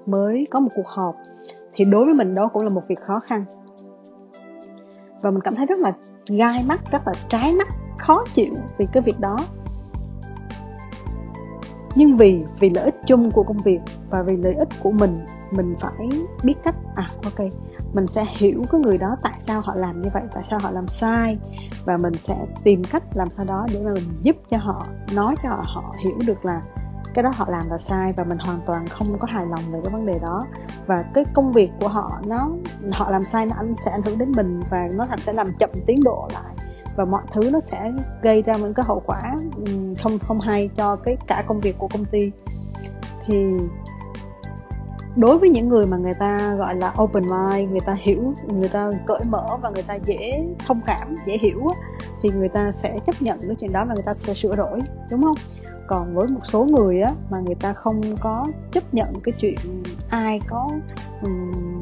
mới 0.06 0.47
có 0.50 0.61
một 0.61 0.71
cuộc 0.76 0.87
họp 0.87 1.16
thì 1.75 1.85
đối 1.85 2.04
với 2.04 2.14
mình 2.14 2.35
đó 2.35 2.49
cũng 2.49 2.62
là 2.62 2.71
một 2.71 2.83
việc 2.88 3.00
khó 3.00 3.21
khăn. 3.21 3.44
Và 5.23 5.30
mình 5.30 5.40
cảm 5.40 5.54
thấy 5.54 5.66
rất 5.66 5.78
là 5.78 5.92
gai 6.26 6.64
mắt 6.68 6.80
rất 6.92 7.02
là 7.06 7.12
trái 7.28 7.52
mắt 7.54 7.68
khó 7.98 8.24
chịu 8.34 8.54
vì 8.78 8.86
cái 8.92 9.02
việc 9.02 9.20
đó. 9.20 9.36
Nhưng 11.94 12.16
vì 12.16 12.44
vì 12.60 12.70
lợi 12.70 12.84
ích 12.84 12.96
chung 13.06 13.30
của 13.30 13.42
công 13.42 13.58
việc 13.58 13.80
và 14.10 14.22
vì 14.22 14.36
lợi 14.36 14.54
ích 14.54 14.68
của 14.82 14.90
mình 14.90 15.24
mình 15.52 15.74
phải 15.80 16.08
biết 16.42 16.54
cách 16.64 16.76
à 16.94 17.10
ok 17.24 17.48
mình 17.94 18.06
sẽ 18.06 18.24
hiểu 18.38 18.62
cái 18.70 18.80
người 18.80 18.98
đó 18.98 19.16
tại 19.22 19.40
sao 19.46 19.60
họ 19.60 19.74
làm 19.76 19.98
như 19.98 20.08
vậy 20.14 20.22
tại 20.34 20.44
sao 20.50 20.58
họ 20.62 20.70
làm 20.70 20.88
sai 20.88 21.38
và 21.84 21.96
mình 21.96 22.14
sẽ 22.14 22.46
tìm 22.64 22.84
cách 22.84 23.02
làm 23.14 23.30
sao 23.30 23.44
đó 23.48 23.66
để 23.72 23.80
mà 23.84 23.92
mình 23.94 24.04
giúp 24.22 24.36
cho 24.50 24.58
họ 24.58 24.86
nói 25.14 25.34
cho 25.42 25.48
họ, 25.48 25.64
họ 25.66 25.94
hiểu 26.04 26.18
được 26.26 26.44
là 26.44 26.60
cái 27.14 27.22
đó 27.22 27.30
họ 27.34 27.46
làm 27.48 27.70
là 27.70 27.78
sai 27.78 28.12
và 28.16 28.24
mình 28.24 28.38
hoàn 28.38 28.60
toàn 28.66 28.88
không 28.88 29.18
có 29.18 29.28
hài 29.30 29.46
lòng 29.46 29.60
về 29.70 29.80
cái 29.84 29.92
vấn 29.92 30.06
đề 30.06 30.18
đó. 30.22 30.42
Và 30.86 31.04
cái 31.14 31.24
công 31.34 31.52
việc 31.52 31.70
của 31.80 31.88
họ 31.88 32.10
nó 32.26 32.48
họ 32.92 33.10
làm 33.10 33.24
sai 33.24 33.46
nó 33.46 33.56
sẽ 33.84 33.90
ảnh 33.90 34.02
hưởng 34.02 34.18
đến 34.18 34.32
mình 34.32 34.60
và 34.70 34.88
nó 34.94 35.06
sẽ 35.18 35.32
làm 35.32 35.46
chậm 35.58 35.70
tiến 35.86 36.00
độ 36.04 36.28
lại 36.32 36.53
và 36.96 37.04
mọi 37.04 37.22
thứ 37.32 37.50
nó 37.52 37.60
sẽ 37.60 37.92
gây 38.22 38.42
ra 38.42 38.54
những 38.56 38.74
cái 38.74 38.86
hậu 38.88 39.02
quả 39.06 39.36
ừ, 39.66 39.72
không 40.02 40.18
không 40.18 40.40
hay 40.40 40.70
cho 40.76 40.96
cái 40.96 41.16
cả 41.26 41.44
công 41.46 41.60
việc 41.60 41.78
của 41.78 41.88
công 41.88 42.04
ty. 42.04 42.30
Thì 43.26 43.56
đối 45.16 45.38
với 45.38 45.48
những 45.48 45.68
người 45.68 45.86
mà 45.86 45.96
người 45.96 46.14
ta 46.18 46.54
gọi 46.54 46.74
là 46.74 46.94
open 47.02 47.22
mind 47.22 47.70
người 47.70 47.80
ta 47.80 47.96
hiểu 47.98 48.34
người 48.46 48.68
ta 48.68 48.90
cởi 49.06 49.20
mở 49.28 49.46
và 49.62 49.70
người 49.70 49.82
ta 49.82 49.94
dễ 49.94 50.44
thông 50.66 50.80
cảm 50.86 51.14
dễ 51.26 51.38
hiểu 51.38 51.62
thì 52.22 52.30
người 52.30 52.48
ta 52.48 52.72
sẽ 52.72 52.98
chấp 53.06 53.22
nhận 53.22 53.40
cái 53.40 53.56
chuyện 53.60 53.72
đó 53.72 53.84
và 53.88 53.94
người 53.94 54.02
ta 54.02 54.14
sẽ 54.14 54.34
sửa 54.34 54.56
đổi 54.56 54.80
đúng 55.10 55.22
không? 55.22 55.36
Còn 55.86 56.14
với 56.14 56.28
một 56.28 56.40
số 56.44 56.64
người 56.64 57.00
á 57.00 57.12
mà 57.30 57.40
người 57.40 57.54
ta 57.54 57.72
không 57.72 58.00
có 58.20 58.46
chấp 58.72 58.94
nhận 58.94 59.20
cái 59.22 59.34
chuyện 59.40 59.82
ai 60.08 60.40
có 60.48 60.70
um, 61.22 61.74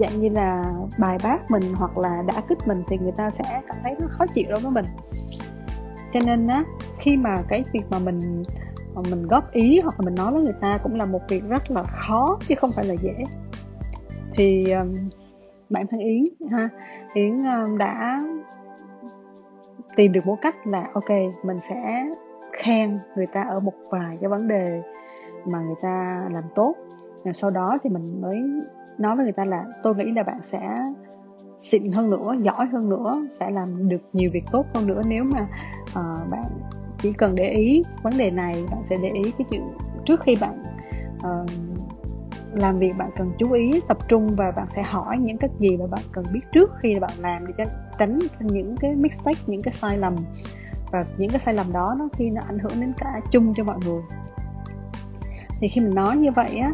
dạng 0.00 0.20
như 0.20 0.28
là 0.28 0.74
bài 0.98 1.18
bác 1.22 1.50
mình 1.50 1.62
hoặc 1.74 1.98
là 1.98 2.22
đã 2.26 2.42
kích 2.48 2.58
mình 2.66 2.82
thì 2.88 2.98
người 2.98 3.12
ta 3.16 3.30
sẽ 3.30 3.62
cảm 3.68 3.76
thấy 3.82 3.94
nó 4.00 4.06
khó 4.10 4.24
chịu 4.34 4.44
đối 4.48 4.60
với 4.60 4.70
mình. 4.70 4.84
Cho 6.12 6.20
nên 6.26 6.46
á 6.46 6.64
khi 6.98 7.16
mà 7.16 7.36
cái 7.48 7.64
việc 7.72 7.84
mà 7.90 7.98
mình 7.98 8.42
mà 8.94 9.02
mình 9.10 9.26
góp 9.26 9.50
ý 9.52 9.80
hoặc 9.80 10.00
là 10.00 10.04
mình 10.04 10.14
nói 10.14 10.32
với 10.32 10.42
người 10.42 10.56
ta 10.60 10.78
cũng 10.82 10.94
là 10.94 11.06
một 11.06 11.20
việc 11.28 11.44
rất 11.48 11.70
là 11.70 11.82
khó 11.82 12.38
chứ 12.48 12.54
không 12.58 12.70
phải 12.76 12.84
là 12.84 12.94
dễ. 12.94 13.14
Thì 14.34 14.70
um, 14.70 14.94
bản 15.70 15.86
thân 15.90 16.00
yến 16.00 16.24
ha 16.50 16.68
yến 17.14 17.44
um, 17.44 17.78
đã 17.78 18.22
tìm 19.96 20.12
được 20.12 20.26
một 20.26 20.36
cách 20.42 20.54
là 20.66 20.88
ok 20.94 21.10
mình 21.44 21.60
sẽ 21.60 22.06
khen 22.52 22.98
người 23.16 23.26
ta 23.26 23.42
ở 23.42 23.60
một 23.60 23.74
vài 23.90 24.18
cái 24.20 24.28
vấn 24.28 24.48
đề 24.48 24.82
mà 25.46 25.60
người 25.60 25.76
ta 25.82 26.24
làm 26.30 26.44
tốt. 26.54 26.74
Và 27.24 27.32
sau 27.32 27.50
đó 27.50 27.78
thì 27.82 27.90
mình 27.90 28.20
mới 28.20 28.38
nói 29.00 29.16
với 29.16 29.24
người 29.24 29.32
ta 29.32 29.44
là 29.44 29.64
tôi 29.82 29.94
nghĩ 29.94 30.12
là 30.12 30.22
bạn 30.22 30.38
sẽ 30.42 30.60
xịn 31.60 31.92
hơn 31.92 32.10
nữa 32.10 32.34
giỏi 32.42 32.66
hơn 32.66 32.88
nữa 32.88 33.26
sẽ 33.40 33.50
làm 33.50 33.88
được 33.88 34.02
nhiều 34.12 34.30
việc 34.32 34.44
tốt 34.52 34.66
hơn 34.74 34.86
nữa. 34.86 35.02
Nếu 35.08 35.24
mà 35.24 35.46
uh, 35.82 36.30
bạn 36.30 36.44
chỉ 36.98 37.12
cần 37.12 37.34
để 37.34 37.44
ý 37.44 37.82
vấn 38.02 38.18
đề 38.18 38.30
này 38.30 38.64
bạn 38.70 38.82
sẽ 38.82 38.96
để 39.02 39.08
ý 39.08 39.30
cái 39.38 39.46
chuyện 39.50 39.62
trước 40.04 40.20
khi 40.20 40.36
bạn 40.36 40.62
uh, 41.16 41.50
làm 42.52 42.78
việc 42.78 42.92
bạn 42.98 43.10
cần 43.16 43.32
chú 43.38 43.52
ý 43.52 43.80
tập 43.88 43.98
trung 44.08 44.28
và 44.36 44.50
bạn 44.50 44.66
sẽ 44.76 44.82
hỏi 44.82 45.18
những 45.18 45.38
cái 45.38 45.50
gì 45.58 45.76
mà 45.76 45.86
bạn 45.86 46.02
cần 46.12 46.24
biết 46.32 46.40
trước 46.52 46.70
khi 46.80 46.98
bạn 46.98 47.10
làm 47.18 47.46
để 47.46 47.64
tránh 47.98 48.18
những 48.40 48.76
cái 48.80 48.96
mistake 48.96 49.40
những 49.46 49.62
cái 49.62 49.72
sai 49.72 49.98
lầm. 49.98 50.16
Và 50.92 51.02
những 51.18 51.30
cái 51.30 51.40
sai 51.40 51.54
lầm 51.54 51.72
đó 51.72 51.94
nó 51.98 52.08
khi 52.12 52.30
nó 52.30 52.42
ảnh 52.46 52.58
hưởng 52.58 52.80
đến 52.80 52.92
cả 52.98 53.20
chung 53.30 53.54
cho 53.54 53.64
mọi 53.64 53.78
người. 53.86 54.02
Thì 55.60 55.68
khi 55.68 55.80
mình 55.80 55.94
nói 55.94 56.16
như 56.16 56.30
vậy 56.30 56.58
á 56.58 56.72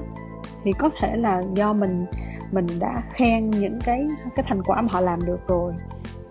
thì 0.67 0.73
có 0.73 0.91
thể 1.01 1.17
là 1.17 1.43
do 1.55 1.73
mình 1.73 2.07
mình 2.53 2.67
đã 2.79 3.03
khen 3.13 3.51
những 3.51 3.79
cái 3.85 4.07
cái 4.37 4.45
thành 4.49 4.63
quả 4.63 4.83
mà 4.83 4.89
họ 4.91 5.01
làm 5.01 5.27
được 5.27 5.41
rồi. 5.49 5.73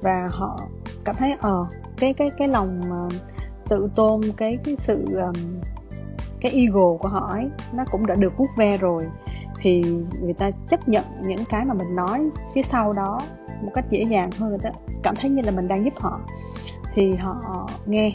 Và 0.02 0.30
họ 0.32 0.60
cảm 1.04 1.16
thấy 1.20 1.36
ờ 1.42 1.60
uh, 1.62 1.68
cái 1.98 2.14
cái 2.14 2.32
cái 2.38 2.48
lòng 2.48 2.82
uh, 3.08 3.14
tự 3.70 3.90
tôn 3.96 4.22
cái 4.38 4.58
cái 4.64 4.76
sự 4.76 5.06
um, 5.06 5.60
cái 6.42 6.52
ego 6.52 6.98
của 7.00 7.08
họ 7.08 7.28
ấy 7.32 7.50
nó 7.74 7.84
cũng 7.92 8.06
đã 8.06 8.16
được 8.16 8.38
vuốt 8.38 8.50
ve 8.58 8.78
rồi. 8.78 9.08
Thì 9.62 9.84
người 10.22 10.34
ta 10.34 10.52
chấp 10.70 10.90
nhận 10.90 11.04
những 11.22 11.46
cái 11.50 11.66
mà 11.66 11.74
mình 11.74 11.96
nói 11.96 12.30
phía 12.56 12.64
sau 12.64 12.94
đó 12.94 13.22
một 13.62 13.72
cách 13.74 13.86
dễ 13.90 14.04
dàng 14.04 14.32
hơn 14.32 14.50
người 14.50 14.60
ta 14.64 14.70
cảm 15.04 15.16
thấy 15.16 15.30
như 15.30 15.42
là 15.42 15.52
mình 15.52 15.68
đang 15.68 15.84
giúp 15.84 15.94
họ. 15.98 16.20
Thì 16.94 17.16
họ 17.16 17.70
nghe. 17.86 18.12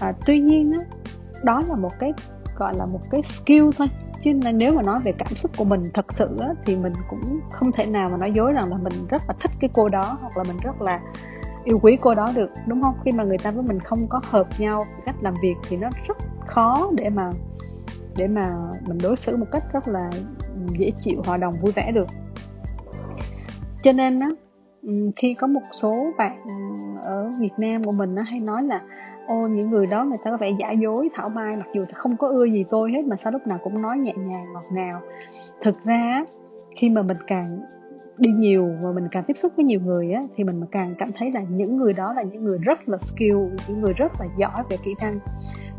À, 0.00 0.12
tuy 0.26 0.40
nhiên 0.40 0.72
đó, 0.72 0.78
đó 1.42 1.62
là 1.68 1.76
một 1.76 1.92
cái 1.98 2.12
gọi 2.56 2.74
là 2.74 2.86
một 2.86 3.00
cái 3.10 3.22
skill 3.22 3.70
thôi 3.78 3.88
chứ 4.20 4.32
nếu 4.34 4.72
mà 4.72 4.82
nói 4.82 4.98
về 5.04 5.12
cảm 5.12 5.34
xúc 5.34 5.50
của 5.56 5.64
mình 5.64 5.90
thật 5.94 6.12
sự 6.12 6.38
á, 6.40 6.48
thì 6.66 6.76
mình 6.76 6.92
cũng 7.10 7.40
không 7.50 7.72
thể 7.72 7.86
nào 7.86 8.08
mà 8.10 8.16
nói 8.16 8.32
dối 8.32 8.52
rằng 8.52 8.70
là 8.70 8.76
mình 8.76 8.92
rất 9.08 9.22
là 9.28 9.34
thích 9.40 9.50
cái 9.60 9.70
cô 9.74 9.88
đó 9.88 10.18
hoặc 10.20 10.36
là 10.36 10.42
mình 10.42 10.56
rất 10.62 10.82
là 10.82 11.00
yêu 11.64 11.78
quý 11.82 11.98
cô 12.00 12.14
đó 12.14 12.32
được 12.34 12.50
đúng 12.66 12.82
không? 12.82 12.94
Khi 13.04 13.12
mà 13.12 13.24
người 13.24 13.38
ta 13.38 13.50
với 13.50 13.62
mình 13.62 13.80
không 13.80 14.06
có 14.08 14.20
hợp 14.24 14.48
nhau 14.58 14.84
cách 15.04 15.14
làm 15.20 15.34
việc 15.42 15.54
thì 15.68 15.76
nó 15.76 15.88
rất 16.08 16.16
khó 16.46 16.90
để 16.94 17.10
mà 17.10 17.30
để 18.16 18.26
mà 18.26 18.56
mình 18.86 18.98
đối 19.02 19.16
xử 19.16 19.36
một 19.36 19.46
cách 19.52 19.62
rất 19.72 19.88
là 19.88 20.10
dễ 20.68 20.90
chịu 21.00 21.22
hòa 21.26 21.36
đồng 21.36 21.60
vui 21.60 21.72
vẻ 21.72 21.92
được. 21.92 22.06
Cho 23.82 23.92
nên 23.92 24.20
á 24.20 24.28
khi 25.16 25.34
có 25.34 25.46
một 25.46 25.62
số 25.72 26.12
bạn 26.18 26.38
ở 27.02 27.32
Việt 27.40 27.52
Nam 27.58 27.84
của 27.84 27.92
mình 27.92 28.14
nó 28.14 28.22
hay 28.22 28.40
nói 28.40 28.62
là 28.62 28.80
ô, 29.28 29.48
những 29.48 29.70
người 29.70 29.86
đó 29.86 30.04
người 30.04 30.18
ta 30.24 30.30
có 30.30 30.36
vẻ 30.36 30.50
giả 30.60 30.70
dối, 30.70 31.08
thảo 31.14 31.28
mai, 31.28 31.56
mặc 31.56 31.66
dù 31.74 31.84
không 31.94 32.16
có 32.16 32.28
ưa 32.28 32.44
gì 32.44 32.64
tôi 32.70 32.92
hết, 32.92 33.04
mà 33.04 33.16
sao 33.16 33.32
lúc 33.32 33.46
nào 33.46 33.58
cũng 33.64 33.82
nói 33.82 33.98
nhẹ 33.98 34.12
nhàng, 34.16 34.52
ngọt 34.52 34.64
ngào. 34.72 35.00
Thực 35.62 35.84
ra 35.84 36.24
khi 36.76 36.90
mà 36.90 37.02
mình 37.02 37.16
càng 37.26 37.60
đi 38.18 38.30
nhiều 38.30 38.68
và 38.82 38.92
mình 38.92 39.08
càng 39.10 39.24
tiếp 39.26 39.34
xúc 39.36 39.52
với 39.56 39.64
nhiều 39.64 39.80
người 39.80 40.12
á, 40.12 40.22
thì 40.36 40.44
mình 40.44 40.60
càng 40.70 40.94
cảm 40.98 41.10
thấy 41.16 41.32
là 41.32 41.40
những 41.50 41.76
người 41.76 41.92
đó 41.92 42.12
là 42.12 42.22
những 42.22 42.44
người 42.44 42.58
rất 42.58 42.88
là 42.88 42.98
skill 42.98 43.38
những 43.68 43.80
người 43.80 43.92
rất 43.92 44.12
là 44.20 44.26
giỏi 44.38 44.62
về 44.70 44.76
kỹ 44.84 44.94
năng 45.00 45.14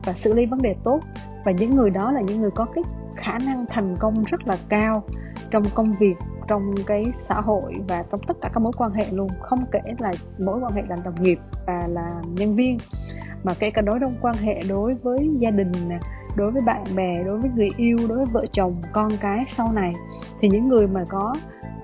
và 0.06 0.14
xử 0.14 0.34
lý 0.34 0.46
vấn 0.46 0.62
đề 0.62 0.76
tốt. 0.84 1.00
Và 1.46 1.52
những 1.52 1.76
người 1.76 1.90
đó 1.90 2.12
là 2.12 2.22
những 2.22 2.42
người 2.42 2.52
có 2.52 2.66
cái 2.66 2.84
khả 3.16 3.40
năng 3.46 3.66
thành 3.70 3.96
công 4.00 4.24
rất 4.24 4.48
là 4.48 4.58
cao 4.70 5.04
trong 5.52 5.64
công 5.76 5.92
việc, 6.00 6.16
trong 6.48 6.76
cái 6.86 7.06
xã 7.14 7.42
hội 7.42 7.74
và 7.88 8.04
trong 8.12 8.20
tất 8.28 8.38
cả 8.42 8.50
các 8.54 8.60
mối 8.60 8.72
quan 8.78 8.92
hệ 8.92 9.06
luôn, 9.12 9.28
không 9.42 9.60
kể 9.72 9.80
là 10.00 10.12
mối 10.46 10.60
quan 10.62 10.72
hệ 10.72 10.82
là 10.90 10.98
đồng 11.06 11.24
nghiệp 11.24 11.40
và 11.68 11.88
là 11.90 12.10
nhân 12.28 12.56
viên 12.56 12.78
mà 13.44 13.54
kể 13.54 13.72
cả 13.72 13.82
đối 13.82 14.00
trong 14.00 14.14
quan 14.22 14.36
hệ 14.36 14.64
đối 14.70 14.94
với 14.94 15.30
gia 15.40 15.52
đình 15.52 15.72
đối 16.36 16.52
với 16.52 16.62
bạn 16.66 16.84
bè 16.96 17.24
đối 17.24 17.40
với 17.40 17.50
người 17.56 17.70
yêu 17.78 17.98
đối 17.98 18.18
với 18.18 18.26
vợ 18.26 18.46
chồng 18.52 18.82
con 18.94 19.12
cái 19.22 19.46
sau 19.48 19.72
này 19.72 19.94
thì 20.42 20.50
những 20.50 20.68
người 20.68 20.88
mà 20.88 21.06
có 21.10 21.36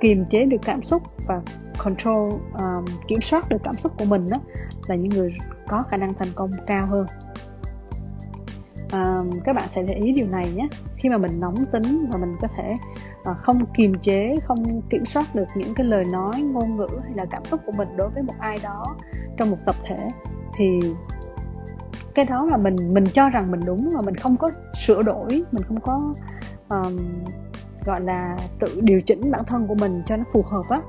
kiềm 0.02 0.26
chế 0.30 0.46
được 0.46 0.62
cảm 0.66 0.82
xúc 0.82 1.04
và 1.28 1.42
control 1.78 2.34
um, 2.54 2.86
kiểm 3.08 3.22
soát 3.22 3.50
được 3.50 3.62
cảm 3.64 3.78
xúc 3.78 3.92
của 3.98 4.06
mình 4.06 4.30
đó 4.30 4.38
là 4.88 4.96
những 4.96 5.10
người 5.10 5.34
có 5.68 5.84
khả 5.90 5.98
năng 5.98 6.14
thành 6.14 6.28
công 6.36 6.50
cao 6.68 6.86
hơn. 6.86 7.06
Um, 8.92 9.40
các 9.44 9.54
bạn 9.54 9.70
sẽ 9.70 9.84
để 9.84 9.94
ý 9.94 10.12
điều 10.12 10.28
này 10.28 10.52
nhé. 10.56 10.68
Khi 10.96 11.10
mà 11.10 11.18
mình 11.18 11.40
nóng 11.40 11.66
tính 11.72 12.10
và 12.12 12.18
mình 12.18 12.36
có 12.42 12.48
thể 12.58 12.78
uh, 13.32 13.38
không 13.38 13.66
kiềm 13.74 14.00
chế 14.02 14.36
không 14.44 14.82
kiểm 14.90 15.06
soát 15.06 15.36
được 15.36 15.48
những 15.56 15.74
cái 15.76 15.86
lời 15.86 16.06
nói 16.06 16.42
ngôn 16.42 16.78
ngữ 16.78 16.88
hay 17.04 17.14
là 17.16 17.26
cảm 17.26 17.46
xúc 17.46 17.62
của 17.66 17.72
mình 17.72 17.88
đối 17.98 18.10
với 18.10 18.24
một 18.24 18.34
ai 18.40 18.60
đó 18.64 18.96
trong 19.38 19.52
một 19.52 19.58
tập 19.66 19.76
thể 19.86 20.12
thì 20.58 20.80
cái 22.16 22.26
đó 22.26 22.46
là 22.46 22.58
mình 22.58 22.94
mình 22.94 23.06
cho 23.14 23.30
rằng 23.30 23.52
mình 23.52 23.60
đúng 23.66 23.90
và 23.96 24.02
mình 24.02 24.16
không 24.16 24.38
có 24.38 24.52
sửa 24.86 25.04
đổi 25.04 25.44
mình 25.52 25.64
không 25.64 25.82
có 25.82 26.14
um, 26.70 27.00
gọi 27.86 28.02
là 28.02 28.38
tự 28.60 28.82
điều 28.82 29.02
chỉnh 29.02 29.32
bản 29.32 29.44
thân 29.48 29.68
của 29.68 29.76
mình 29.76 30.04
cho 30.06 30.18
nó 30.18 30.24
phù 30.34 30.44
hợp 30.44 30.64
á 30.70 30.82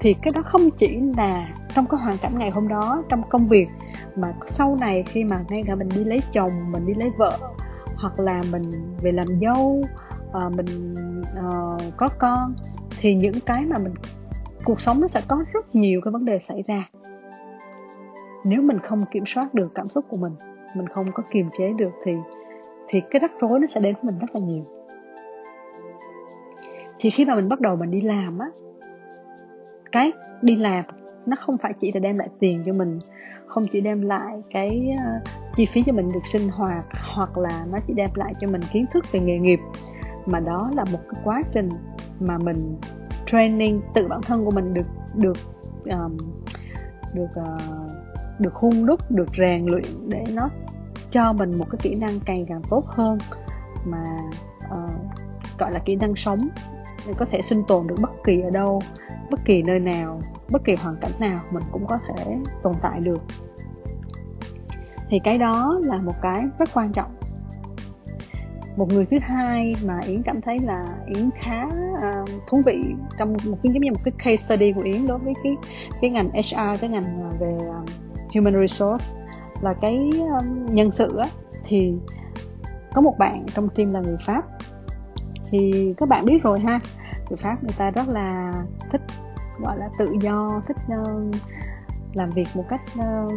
thì 0.00 0.14
cái 0.14 0.32
đó 0.36 0.42
không 0.42 0.70
chỉ 0.70 1.00
là 1.16 1.48
trong 1.74 1.86
cái 1.86 2.00
hoàn 2.00 2.18
cảnh 2.18 2.38
ngày 2.38 2.50
hôm 2.50 2.68
đó 2.68 3.02
trong 3.08 3.22
công 3.28 3.48
việc 3.48 3.68
mà 4.16 4.34
sau 4.46 4.76
này 4.80 5.04
khi 5.06 5.24
mà 5.24 5.44
ngay 5.48 5.62
cả 5.66 5.74
mình 5.74 5.88
đi 5.88 6.04
lấy 6.04 6.22
chồng 6.32 6.50
mình 6.72 6.86
đi 6.86 6.94
lấy 6.94 7.10
vợ 7.18 7.38
hoặc 7.96 8.20
là 8.20 8.42
mình 8.52 8.94
về 9.02 9.12
làm 9.12 9.26
dâu 9.40 9.84
uh, 10.46 10.52
mình 10.52 10.94
uh, 11.38 11.96
có 11.96 12.08
con 12.18 12.54
thì 13.00 13.14
những 13.14 13.40
cái 13.46 13.64
mà 13.64 13.78
mình 13.78 13.94
cuộc 14.64 14.80
sống 14.80 15.00
nó 15.00 15.08
sẽ 15.08 15.22
có 15.28 15.44
rất 15.52 15.74
nhiều 15.74 16.00
cái 16.04 16.12
vấn 16.12 16.24
đề 16.24 16.38
xảy 16.38 16.62
ra 16.66 16.88
nếu 18.44 18.62
mình 18.62 18.78
không 18.78 19.04
kiểm 19.10 19.24
soát 19.26 19.54
được 19.54 19.68
cảm 19.74 19.88
xúc 19.88 20.04
của 20.08 20.16
mình 20.16 20.32
mình 20.74 20.88
không 20.88 21.12
có 21.14 21.22
kiềm 21.30 21.50
chế 21.52 21.72
được 21.72 21.92
thì 22.04 22.12
thì 22.88 23.00
cái 23.10 23.20
rắc 23.20 23.30
rối 23.40 23.60
nó 23.60 23.66
sẽ 23.66 23.80
đến 23.80 23.94
với 23.94 24.04
mình 24.04 24.18
rất 24.18 24.34
là 24.34 24.40
nhiều. 24.40 24.64
Thì 26.98 27.10
khi 27.10 27.24
mà 27.24 27.34
mình 27.34 27.48
bắt 27.48 27.60
đầu 27.60 27.76
mình 27.76 27.90
đi 27.90 28.00
làm 28.00 28.38
á 28.38 28.46
cái 29.92 30.12
đi 30.42 30.56
làm 30.56 30.84
nó 31.26 31.36
không 31.40 31.58
phải 31.58 31.72
chỉ 31.80 31.92
là 31.92 32.00
đem 32.00 32.18
lại 32.18 32.28
tiền 32.38 32.62
cho 32.66 32.72
mình 32.72 32.98
không 33.46 33.66
chỉ 33.70 33.80
đem 33.80 34.02
lại 34.02 34.42
cái 34.50 34.96
ờ, 35.04 35.32
chi 35.54 35.66
phí 35.66 35.82
cho 35.86 35.92
mình 35.92 36.08
được 36.14 36.26
sinh 36.26 36.48
hoạt 36.48 36.84
hoặc 37.14 37.38
là 37.38 37.66
nó 37.72 37.78
chỉ 37.86 37.92
đem 37.94 38.10
lại 38.14 38.32
cho 38.40 38.48
mình 38.48 38.60
kiến 38.72 38.86
thức 38.92 39.04
về 39.12 39.20
nghề 39.20 39.38
nghiệp 39.38 39.60
mà 40.26 40.40
đó 40.40 40.70
là 40.74 40.84
một 40.92 40.98
cái 41.10 41.20
quá 41.24 41.42
trình 41.54 41.68
mà 42.20 42.38
mình 42.38 42.76
training 43.26 43.80
tự 43.94 44.08
bản 44.08 44.22
thân 44.22 44.44
của 44.44 44.50
mình 44.50 44.74
được 44.74 44.86
được 45.14 45.36
um, 45.84 46.16
được 47.14 47.28
uh, 47.40 47.89
được 48.40 48.54
hung 48.54 48.86
đúc 48.86 49.10
được 49.10 49.28
rèn 49.38 49.66
luyện 49.66 50.08
để 50.08 50.24
nó 50.32 50.48
cho 51.10 51.32
mình 51.32 51.58
một 51.58 51.66
cái 51.70 51.78
kỹ 51.82 51.94
năng 51.94 52.20
càng 52.20 52.46
càng 52.48 52.62
tốt 52.70 52.84
hơn 52.86 53.18
mà 53.84 54.02
uh, 54.72 54.90
gọi 55.58 55.72
là 55.72 55.78
kỹ 55.78 55.96
năng 55.96 56.16
sống. 56.16 56.48
Để 57.06 57.12
có 57.18 57.26
thể 57.32 57.42
sinh 57.42 57.62
tồn 57.68 57.86
được 57.86 57.96
bất 58.00 58.10
kỳ 58.24 58.40
ở 58.40 58.50
đâu 58.50 58.82
bất 59.30 59.44
kỳ 59.44 59.62
nơi 59.62 59.78
nào 59.78 60.20
bất 60.50 60.64
kỳ 60.64 60.74
hoàn 60.74 60.96
cảnh 60.96 61.12
nào 61.18 61.40
mình 61.52 61.62
cũng 61.72 61.86
có 61.86 61.98
thể 62.08 62.36
tồn 62.62 62.74
tại 62.82 63.00
được. 63.00 63.22
Thì 65.08 65.18
cái 65.18 65.38
đó 65.38 65.80
là 65.82 65.98
một 65.98 66.14
cái 66.22 66.44
rất 66.58 66.70
quan 66.74 66.92
trọng. 66.92 67.10
Một 68.76 68.88
người 68.88 69.06
thứ 69.06 69.18
hai 69.22 69.76
mà 69.84 70.00
yến 70.06 70.22
cảm 70.22 70.40
thấy 70.40 70.58
là 70.58 70.86
yến 71.14 71.30
khá 71.36 71.66
uh, 71.94 72.28
thú 72.46 72.62
vị 72.66 72.84
trong 73.18 73.32
một 73.32 73.58
cái 73.62 73.72
giống 73.72 73.82
như 73.82 73.92
một 73.92 74.00
cái 74.04 74.12
case 74.18 74.36
study 74.36 74.72
của 74.72 74.82
yến 74.82 75.06
đối 75.06 75.18
với 75.18 75.34
cái 75.42 75.56
cái 76.00 76.10
ngành 76.10 76.30
hr 76.30 76.80
cái 76.80 76.90
ngành 76.90 77.30
về 77.40 77.58
uh, 77.68 77.88
human 78.34 78.54
resource 78.60 79.06
là 79.60 79.74
cái 79.74 80.10
um, 80.18 80.66
nhân 80.74 80.92
sự 80.92 81.16
á 81.16 81.28
thì 81.64 81.94
có 82.94 83.02
một 83.02 83.18
bạn 83.18 83.46
trong 83.54 83.68
team 83.68 83.92
là 83.92 84.00
người 84.00 84.16
pháp. 84.26 84.42
Thì 85.50 85.94
các 85.96 86.08
bạn 86.08 86.24
biết 86.24 86.42
rồi 86.42 86.60
ha 86.60 86.80
người 87.28 87.36
pháp 87.36 87.64
người 87.64 87.74
ta 87.78 87.90
rất 87.90 88.08
là 88.08 88.52
thích 88.90 89.02
gọi 89.60 89.78
là 89.78 89.88
tự 89.98 90.14
do 90.20 90.62
thích 90.66 90.76
uh, 91.00 91.34
làm 92.14 92.30
việc 92.30 92.48
một 92.54 92.64
cách 92.68 92.80
uh, 92.98 93.32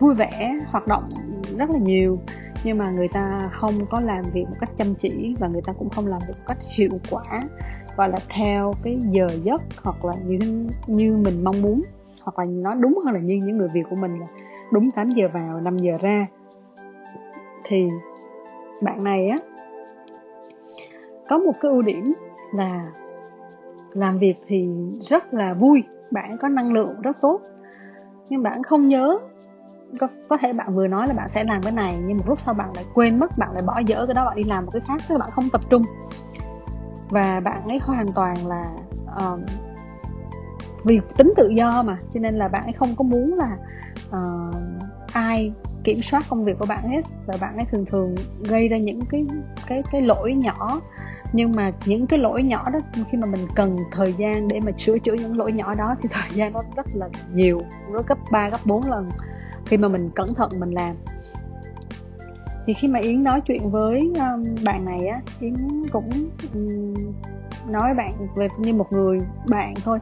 vui 0.00 0.14
vẻ 0.14 0.58
hoạt 0.66 0.86
động 0.86 1.10
rất 1.58 1.70
là 1.70 1.78
nhiều. 1.78 2.16
Nhưng 2.64 2.78
mà 2.78 2.90
người 2.90 3.08
ta 3.08 3.50
không 3.52 3.86
có 3.86 4.00
làm 4.00 4.24
việc 4.32 4.44
một 4.50 4.56
cách 4.60 4.70
chăm 4.76 4.94
chỉ 4.94 5.34
và 5.38 5.48
người 5.48 5.62
ta 5.62 5.72
cũng 5.72 5.90
không 5.90 6.06
làm 6.06 6.20
việc 6.28 6.34
một 6.38 6.44
cách 6.46 6.58
hiệu 6.76 6.90
quả 7.10 7.42
gọi 7.96 8.08
là 8.08 8.18
theo 8.28 8.72
cái 8.82 8.98
giờ 9.10 9.26
giấc 9.42 9.62
hoặc 9.82 10.04
là 10.04 10.14
như 10.26 10.68
như 10.86 11.16
mình 11.16 11.44
mong 11.44 11.62
muốn 11.62 11.82
hoặc 12.22 12.38
là 12.38 12.44
nói 12.44 12.74
đúng 12.80 13.00
hơn 13.04 13.14
là 13.14 13.20
như 13.20 13.34
những 13.34 13.58
người 13.58 13.68
việt 13.68 13.82
của 13.90 13.96
mình 13.96 14.20
là 14.20 14.26
đúng 14.72 14.90
8 14.90 15.10
giờ 15.10 15.28
vào 15.32 15.60
5 15.60 15.78
giờ 15.78 15.98
ra. 16.00 16.26
Thì 17.64 17.88
bạn 18.82 19.04
này 19.04 19.28
á 19.28 19.38
có 21.28 21.38
một 21.38 21.52
cái 21.60 21.70
ưu 21.70 21.82
điểm 21.82 22.14
là 22.54 22.92
làm 23.94 24.18
việc 24.18 24.34
thì 24.46 24.68
rất 25.00 25.34
là 25.34 25.54
vui 25.54 25.84
bạn 26.10 26.36
có 26.38 26.48
năng 26.48 26.72
lượng 26.72 27.00
rất 27.02 27.16
tốt. 27.20 27.40
Nhưng 28.28 28.42
bạn 28.42 28.62
không 28.62 28.88
nhớ 28.88 29.18
có, 30.00 30.08
có 30.28 30.36
thể 30.36 30.52
bạn 30.52 30.74
vừa 30.74 30.86
nói 30.86 31.08
là 31.08 31.14
bạn 31.14 31.28
sẽ 31.28 31.44
làm 31.44 31.62
cái 31.62 31.72
này 31.72 32.02
nhưng 32.06 32.16
một 32.16 32.24
lúc 32.28 32.40
sau 32.40 32.54
bạn 32.54 32.70
lại 32.74 32.84
quên 32.94 33.18
mất 33.18 33.38
bạn 33.38 33.52
lại 33.52 33.62
bỏ 33.66 33.78
dở 33.78 34.06
cái 34.06 34.14
đó 34.14 34.24
bạn 34.24 34.36
đi 34.36 34.44
làm 34.44 34.64
một 34.64 34.70
cái 34.72 34.82
khác 34.86 35.02
tức 35.08 35.14
là 35.14 35.18
bạn 35.18 35.30
không 35.32 35.48
tập 35.52 35.60
trung. 35.70 35.82
Và 37.10 37.40
bạn 37.40 37.68
ấy 37.68 37.78
hoàn 37.82 38.06
toàn 38.12 38.46
là 38.46 38.64
uh, 39.16 39.40
vì 40.84 41.00
tính 41.16 41.32
tự 41.36 41.48
do 41.48 41.82
mà 41.82 41.98
cho 42.10 42.20
nên 42.20 42.34
là 42.34 42.48
bạn 42.48 42.64
ấy 42.64 42.72
không 42.72 42.96
có 42.96 43.04
muốn 43.04 43.34
là 43.34 43.56
uh, 44.08 44.54
ai 45.12 45.52
kiểm 45.84 46.02
soát 46.02 46.24
công 46.28 46.44
việc 46.44 46.58
của 46.58 46.66
bạn 46.66 46.88
hết. 46.88 47.02
Và 47.26 47.36
bạn 47.40 47.56
ấy 47.56 47.64
thường 47.70 47.84
thường 47.84 48.14
gây 48.40 48.68
ra 48.68 48.76
những 48.76 49.00
cái 49.10 49.26
cái 49.66 49.82
cái 49.92 50.00
lỗi 50.00 50.34
nhỏ. 50.34 50.80
Nhưng 51.32 51.52
mà 51.52 51.72
những 51.86 52.06
cái 52.06 52.18
lỗi 52.18 52.42
nhỏ 52.42 52.70
đó 52.70 52.78
khi 53.10 53.18
mà 53.18 53.26
mình 53.26 53.46
cần 53.56 53.76
thời 53.92 54.12
gian 54.12 54.48
để 54.48 54.60
mà 54.60 54.72
sửa 54.78 54.98
chữa 54.98 55.14
những 55.14 55.38
lỗi 55.38 55.52
nhỏ 55.52 55.74
đó 55.74 55.94
thì 56.02 56.08
thời 56.12 56.30
gian 56.34 56.52
nó 56.52 56.62
rất 56.76 56.86
là 56.94 57.08
nhiều 57.34 57.60
nó 57.92 58.02
gấp 58.08 58.18
3 58.32 58.48
gấp 58.48 58.66
4 58.66 58.90
lần 58.90 59.10
khi 59.66 59.76
mà 59.76 59.88
mình 59.88 60.10
cẩn 60.14 60.34
thận 60.34 60.50
mình 60.60 60.70
làm. 60.70 60.96
Thì 62.66 62.72
khi 62.72 62.88
mà 62.88 62.98
yến 62.98 63.24
nói 63.24 63.40
chuyện 63.40 63.70
với 63.70 64.00
um, 64.00 64.64
bạn 64.64 64.84
này 64.84 65.06
á 65.06 65.20
yến 65.40 65.54
cũng 65.92 66.10
um, 66.54 66.94
nói 67.68 67.94
bạn 67.94 68.28
về 68.36 68.48
như 68.58 68.74
một 68.74 68.92
người 68.92 69.18
bạn 69.48 69.74
thôi 69.84 69.98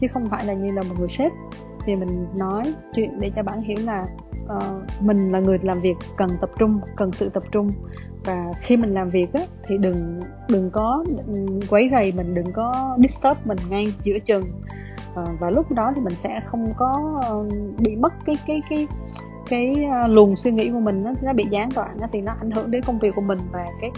chứ 0.00 0.06
không 0.12 0.28
phải 0.30 0.46
là 0.46 0.52
như 0.52 0.72
là 0.72 0.82
một 0.82 0.94
người 0.98 1.08
sếp. 1.08 1.32
Thì 1.86 1.96
mình 1.96 2.26
nói 2.38 2.74
chuyện 2.94 3.20
để 3.20 3.30
cho 3.36 3.42
bạn 3.42 3.62
hiểu 3.62 3.76
là 3.84 4.04
uh, 4.56 5.02
mình 5.02 5.32
là 5.32 5.40
người 5.40 5.58
làm 5.62 5.80
việc 5.80 5.96
cần 6.16 6.30
tập 6.40 6.50
trung 6.58 6.80
cần 6.96 7.12
sự 7.12 7.28
tập 7.28 7.42
trung. 7.52 7.70
Và 8.24 8.52
khi 8.60 8.76
mình 8.76 8.94
làm 8.94 9.08
việc 9.08 9.32
á, 9.32 9.40
thì 9.66 9.78
đừng 9.78 10.20
đừng 10.48 10.70
có 10.70 11.04
quấy 11.70 11.88
rầy 11.92 12.12
mình 12.12 12.34
đừng 12.34 12.52
có 12.52 12.96
disturb 12.98 13.38
mình 13.44 13.58
ngay 13.68 13.94
giữa 14.02 14.18
chừng. 14.18 14.44
Uh, 15.20 15.28
và 15.40 15.50
lúc 15.50 15.72
đó 15.72 15.92
thì 15.94 16.00
mình 16.00 16.16
sẽ 16.16 16.40
không 16.46 16.66
có 16.76 17.20
uh, 17.32 17.52
bị 17.80 17.96
mất 17.96 18.12
cái 18.24 18.38
cái 18.46 18.62
cái 18.70 18.86
cái 19.48 19.86
uh, 20.04 20.10
luồng 20.10 20.36
suy 20.36 20.50
nghĩ 20.50 20.70
của 20.70 20.80
mình 20.80 21.04
nó, 21.04 21.12
nó 21.22 21.32
bị 21.32 21.44
gián 21.50 21.68
đoạn 21.74 21.96
thì 22.12 22.20
nó 22.20 22.32
ảnh 22.40 22.50
hưởng 22.50 22.70
đến 22.70 22.82
công 22.82 22.98
việc 22.98 23.14
của 23.14 23.22
mình. 23.22 23.38
Và 23.52 23.66
cái 23.80 23.90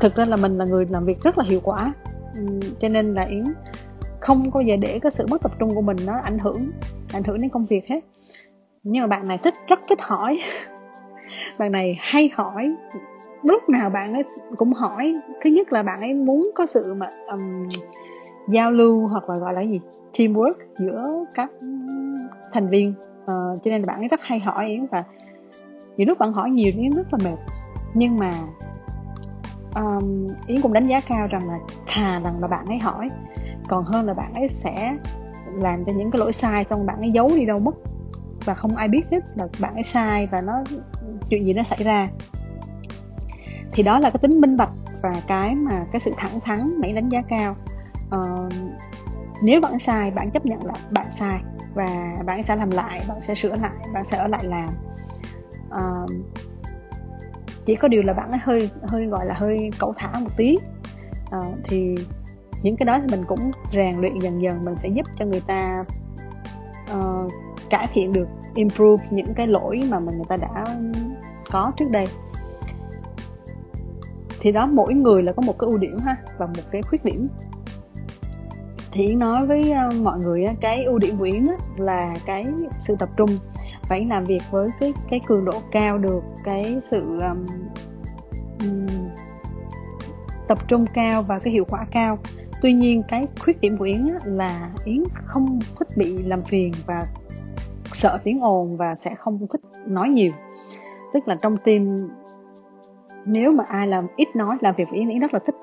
thực 0.00 0.14
ra 0.14 0.24
là 0.24 0.36
mình 0.36 0.58
là 0.58 0.64
người 0.64 0.86
làm 0.86 1.04
việc 1.04 1.22
rất 1.22 1.38
là 1.38 1.44
hiệu 1.44 1.60
quả 1.62 1.92
cho 2.80 2.88
nên 2.88 3.08
là 3.08 3.22
yến 3.22 3.44
không 4.20 4.50
có 4.50 4.60
giờ 4.60 4.76
để 4.76 4.98
cái 5.02 5.10
sự 5.10 5.26
mất 5.30 5.42
tập 5.42 5.52
trung 5.58 5.74
của 5.74 5.82
mình 5.82 5.96
nó 6.06 6.18
ảnh 6.18 6.38
hưởng 6.38 6.70
ảnh 7.12 7.22
hưởng 7.24 7.40
đến 7.40 7.50
công 7.50 7.64
việc 7.70 7.88
hết. 7.88 8.00
Nhưng 8.82 9.02
mà 9.02 9.06
bạn 9.06 9.28
này 9.28 9.38
thích 9.38 9.54
rất 9.68 9.78
thích 9.88 9.98
hỏi. 10.02 10.38
Bạn 11.58 11.72
này 11.72 11.96
hay 11.98 12.30
hỏi. 12.34 12.74
Lúc 13.42 13.68
nào 13.68 13.90
bạn 13.90 14.12
ấy 14.12 14.22
cũng 14.56 14.72
hỏi. 14.72 15.14
Thứ 15.40 15.50
nhất 15.50 15.72
là 15.72 15.82
bạn 15.82 16.00
ấy 16.00 16.14
muốn 16.14 16.50
có 16.54 16.66
sự 16.66 16.94
mà 16.94 17.06
um, 17.32 17.68
giao 18.48 18.72
lưu 18.72 19.06
hoặc 19.06 19.30
là 19.30 19.36
gọi 19.36 19.54
là 19.54 19.60
gì? 19.60 19.80
Teamwork 20.12 20.54
giữa 20.78 21.24
các 21.34 21.50
thành 22.52 22.68
viên. 22.68 22.94
Uh, 23.22 23.62
cho 23.62 23.70
nên 23.70 23.80
là 23.80 23.86
bạn 23.86 24.00
ấy 24.00 24.08
rất 24.08 24.20
hay 24.22 24.38
hỏi 24.38 24.66
yến 24.68 24.86
và 24.86 25.04
nhiều 25.96 26.06
lúc 26.08 26.18
bạn 26.18 26.32
hỏi 26.32 26.50
nhiều 26.50 26.72
yến 26.76 26.90
rất 26.90 27.12
là 27.12 27.18
mệt. 27.24 27.38
Nhưng 27.94 28.18
mà 28.18 28.32
um, 29.74 30.26
yến 30.46 30.60
cũng 30.60 30.72
đánh 30.72 30.86
giá 30.86 31.00
cao 31.00 31.26
rằng 31.26 31.48
là 31.48 31.58
thà 31.86 32.20
rằng 32.20 32.40
là 32.40 32.48
bạn 32.48 32.66
ấy 32.66 32.78
hỏi 32.78 33.08
còn 33.68 33.84
hơn 33.84 34.06
là 34.06 34.14
bạn 34.14 34.34
ấy 34.34 34.48
sẽ 34.48 34.96
làm 35.54 35.84
cho 35.84 35.92
những 35.92 36.10
cái 36.10 36.20
lỗi 36.20 36.32
sai 36.32 36.64
xong 36.70 36.86
bạn 36.86 36.98
ấy 36.98 37.10
giấu 37.10 37.28
đi 37.28 37.44
đâu 37.46 37.58
mất 37.58 37.74
và 38.44 38.54
không 38.54 38.76
ai 38.76 38.88
biết 38.88 39.02
hết 39.10 39.20
là 39.34 39.46
bạn 39.60 39.74
ấy 39.74 39.82
sai 39.82 40.26
và 40.26 40.40
nó 40.40 40.52
chuyện 41.30 41.44
gì 41.44 41.52
nó 41.52 41.62
xảy 41.62 41.84
ra. 41.84 42.08
Thì 43.72 43.82
đó 43.82 43.98
là 43.98 44.10
cái 44.10 44.18
tính 44.22 44.40
minh 44.40 44.56
bạch 44.56 44.72
và 45.02 45.22
cái 45.26 45.54
mà 45.54 45.86
cái 45.92 46.00
sự 46.00 46.14
thẳng 46.16 46.40
thắn 46.40 46.68
nãy 46.82 46.92
đánh 46.92 47.08
giá 47.08 47.22
cao. 47.22 47.56
Uh, 48.06 48.52
nếu 49.42 49.60
bạn 49.60 49.78
sai 49.78 50.10
bạn 50.10 50.30
chấp 50.30 50.46
nhận 50.46 50.66
là 50.66 50.74
bạn 50.90 51.06
sai 51.10 51.40
và 51.74 52.14
bạn 52.24 52.42
sẽ 52.42 52.56
làm 52.56 52.70
lại 52.70 53.04
bạn 53.08 53.22
sẽ 53.22 53.34
sửa 53.34 53.56
lại 53.56 53.72
bạn 53.94 54.04
sẽ 54.04 54.16
ở 54.16 54.28
lại 54.28 54.44
làm. 54.44 54.68
Uh, 55.66 56.10
chỉ 57.66 57.76
có 57.76 57.88
điều 57.88 58.02
là 58.02 58.12
bạn 58.12 58.30
ấy 58.30 58.40
hơi 58.42 58.70
hơi 58.82 59.06
gọi 59.06 59.26
là 59.26 59.34
hơi 59.34 59.70
cẩu 59.78 59.94
thả 59.96 60.18
một 60.18 60.30
tí. 60.36 60.56
À, 61.30 61.40
thì 61.64 61.94
những 62.62 62.76
cái 62.76 62.86
đó 62.86 62.98
thì 63.00 63.06
mình 63.10 63.24
cũng 63.26 63.50
rèn 63.72 63.96
luyện 63.96 64.18
dần 64.18 64.42
dần 64.42 64.62
mình 64.64 64.76
sẽ 64.76 64.88
giúp 64.88 65.06
cho 65.16 65.24
người 65.24 65.40
ta 65.40 65.84
uh, 66.98 67.32
cải 67.70 67.88
thiện 67.92 68.12
được 68.12 68.28
improve 68.54 69.04
những 69.10 69.34
cái 69.34 69.46
lỗi 69.46 69.82
mà 69.88 70.00
mình 70.00 70.16
người 70.16 70.26
ta 70.28 70.36
đã 70.36 70.64
có 71.50 71.72
trước 71.76 71.90
đây. 71.90 72.08
Thì 74.40 74.52
đó 74.52 74.66
mỗi 74.66 74.94
người 74.94 75.22
là 75.22 75.32
có 75.32 75.42
một 75.42 75.58
cái 75.58 75.70
ưu 75.70 75.78
điểm 75.78 75.98
ha 75.98 76.16
và 76.38 76.46
một 76.46 76.62
cái 76.70 76.82
khuyết 76.82 77.04
điểm. 77.04 77.28
Thì 78.92 79.14
nói 79.14 79.46
với 79.46 79.72
ờ, 79.72 79.90
mọi 80.02 80.18
người 80.18 80.46
cái 80.60 80.84
ưu 80.84 80.98
điểm 80.98 81.18
của 81.18 81.24
Yến 81.24 81.46
là 81.76 82.14
cái 82.26 82.46
sự 82.80 82.96
tập 82.98 83.08
trung 83.16 83.30
phải 83.88 84.06
làm 84.06 84.24
việc 84.24 84.42
với 84.50 84.68
cái 84.80 84.94
cái 85.08 85.20
cường 85.26 85.44
độ 85.44 85.60
cao 85.70 85.98
được 85.98 86.22
cái 86.44 86.80
sự 86.90 87.00
um, 87.00 87.46
um, 88.60 88.86
tập 90.48 90.58
trung 90.68 90.86
cao 90.94 91.22
và 91.22 91.38
cái 91.38 91.52
hiệu 91.52 91.64
quả 91.64 91.86
cao. 91.90 92.18
Tuy 92.62 92.72
nhiên 92.72 93.02
cái 93.08 93.26
khuyết 93.40 93.60
điểm 93.60 93.76
của 93.76 93.84
Yến 93.84 94.00
là 94.24 94.70
Yến 94.84 95.02
không 95.14 95.58
thích 95.78 95.96
bị 95.96 96.22
làm 96.22 96.42
phiền 96.42 96.72
và 96.86 97.06
sợ 97.92 98.18
tiếng 98.24 98.40
ồn 98.40 98.76
và 98.76 98.94
sẽ 98.94 99.14
không 99.14 99.46
thích 99.52 99.60
nói 99.86 100.08
nhiều. 100.08 100.32
Tức 101.12 101.28
là 101.28 101.34
trong 101.34 101.56
team 101.56 102.10
nếu 103.24 103.52
mà 103.52 103.64
ai 103.68 103.86
làm 103.86 104.06
ít 104.16 104.28
nói 104.36 104.56
làm 104.60 104.74
việc 104.76 104.88
với 104.90 104.98
Yến 104.98 105.08
Yến 105.08 105.18
rất 105.18 105.34
là 105.34 105.40
thích 105.46 105.54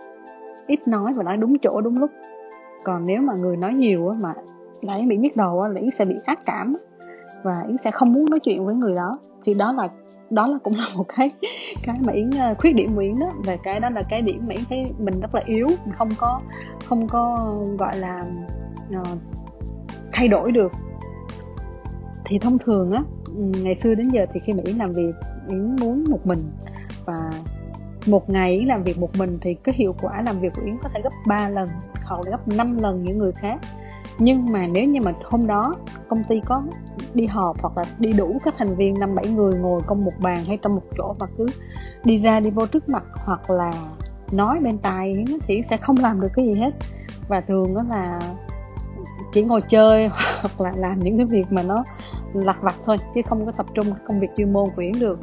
ít 0.68 0.88
nói 0.88 1.14
và 1.14 1.24
nói 1.24 1.38
đúng 1.38 1.58
chỗ 1.60 1.82
đúng 1.82 1.98
lúc. 1.98 2.12
Còn 2.84 3.06
nếu 3.06 3.22
mà 3.22 3.34
người 3.34 3.58
nói 3.58 3.74
nhiều 3.74 4.16
mà 4.20 4.34
lại 4.82 5.06
bị 5.10 5.18
nhức 5.18 5.36
đầu 5.36 5.68
là 5.68 5.80
Yến 5.80 5.92
sẽ 5.92 6.06
bị 6.06 6.16
ác 6.26 6.40
cảm 6.46 6.78
và 7.44 7.64
Yến 7.68 7.78
sẽ 7.78 7.92
không 7.92 8.14
muốn 8.14 8.26
nói 8.30 8.40
chuyện 8.40 8.66
với 8.66 8.76
người 8.76 8.96
đó. 8.96 9.20
Thì 9.44 9.54
đó 9.54 9.72
là 9.72 9.88
đó 10.30 10.48
là 10.48 10.58
cũng 10.64 10.76
là 10.76 10.86
một 10.96 11.06
cái 11.18 11.32
cái 11.84 11.96
mà 12.06 12.14
yến 12.14 12.30
ờ, 12.32 12.56
khuyết 12.58 12.76
điểm 12.76 12.96
của 12.96 13.02
yến 13.02 13.16
đó. 13.20 13.34
Về 13.46 13.58
cái 13.64 13.80
đó 13.80 13.90
là 13.90 14.02
cái 14.10 14.22
điểm 14.22 14.48
mà 14.48 14.54
yến 14.54 14.64
thấy 14.70 14.92
mình 15.00 15.20
rất 15.20 15.36
là 15.36 15.42
yếu 15.46 15.68
mình 15.68 15.96
không 15.96 16.10
có 16.18 16.42
không 16.86 17.08
có 17.08 17.54
gọi 17.80 17.98
là 17.98 18.26
uh, 19.00 19.08
thay 20.14 20.28
đổi 20.28 20.52
được. 20.52 20.72
Thì 22.26 22.40
thông 22.40 22.58
thường 22.58 22.92
á 22.92 23.04
ừ, 23.26 23.44
ngày 23.64 23.76
xưa 23.76 23.96
đến 23.96 24.10
giờ 24.10 24.26
thì 24.34 24.40
khi 24.40 24.54
mà 24.54 24.60
yến 24.66 24.76
làm 24.76 24.92
việc 24.92 25.16
yến 25.50 25.76
muốn 25.76 26.04
một 26.10 26.28
mình. 26.28 26.40
Và 27.06 27.32
một 28.06 28.30
ngày 28.30 28.54
yến 28.54 28.68
làm 28.68 28.84
việc 28.84 29.00
một 29.00 29.16
mình 29.18 29.38
thì 29.42 29.54
cái 29.54 29.76
hiệu 29.78 29.96
quả 30.02 30.22
làm 30.22 30.40
việc 30.40 30.54
của 30.56 30.62
yến 30.66 30.78
có 30.84 30.90
thể 30.94 31.02
gấp 31.02 31.14
3 31.28 31.50
lần 31.50 31.70
hoặc 32.04 32.22
là 32.26 32.32
gấp 32.32 32.48
5 32.48 32.78
lần 32.78 33.04
những 33.04 33.18
người 33.18 33.32
khác 33.32 33.60
nhưng 34.24 34.52
mà 34.52 34.68
nếu 34.68 34.86
như 34.86 35.02
mà 35.02 35.14
hôm 35.24 35.48
đó 35.48 35.76
công 36.10 36.24
ty 36.24 36.42
có 36.46 36.64
đi 37.14 37.26
họp 37.26 37.62
hoặc 37.62 37.78
là 37.78 37.84
đi 38.00 38.14
đủ 38.14 38.38
các 38.46 38.54
thành 38.58 38.76
viên 38.76 39.00
năm 39.00 39.16
bảy 39.16 39.28
người 39.28 39.54
ngồi 39.54 39.82
trong 39.88 40.06
một 40.06 40.14
bàn 40.20 40.44
hay 40.46 40.58
trong 40.62 40.76
một 40.76 40.82
chỗ 40.98 41.16
và 41.20 41.28
cứ 41.38 41.46
đi 42.04 42.18
ra 42.18 42.40
đi 42.40 42.50
vô 42.50 42.66
trước 42.66 42.90
mặt 42.90 43.04
hoặc 43.26 43.50
là 43.50 43.74
nói 44.32 44.60
bên 44.64 44.78
tai 44.78 45.26
thì 45.48 45.62
sẽ 45.70 45.78
không 45.78 45.98
làm 45.98 46.22
được 46.22 46.28
cái 46.34 46.46
gì 46.46 46.54
hết. 46.54 46.72
Và 47.28 47.42
thường 47.42 47.76
đó 47.76 47.84
là 47.90 48.20
chỉ 49.34 49.44
ngồi 49.44 49.62
chơi 49.62 50.08
hoặc 50.42 50.62
là 50.62 50.74
làm 50.76 51.00
những 51.00 51.18
cái 51.18 51.26
việc 51.26 51.46
mà 51.50 51.64
nó 51.64 51.84
lặt 52.34 52.58
vặt 52.62 52.76
thôi, 52.86 52.98
chứ 53.16 53.22
không 53.26 53.46
có 53.46 53.52
tập 53.52 53.66
trung 53.74 53.86
công 54.06 54.20
việc 54.20 54.30
chuyên 54.38 54.54
môn 54.54 54.70
của 54.76 54.82
Yến 54.82 55.00
được. 55.00 55.20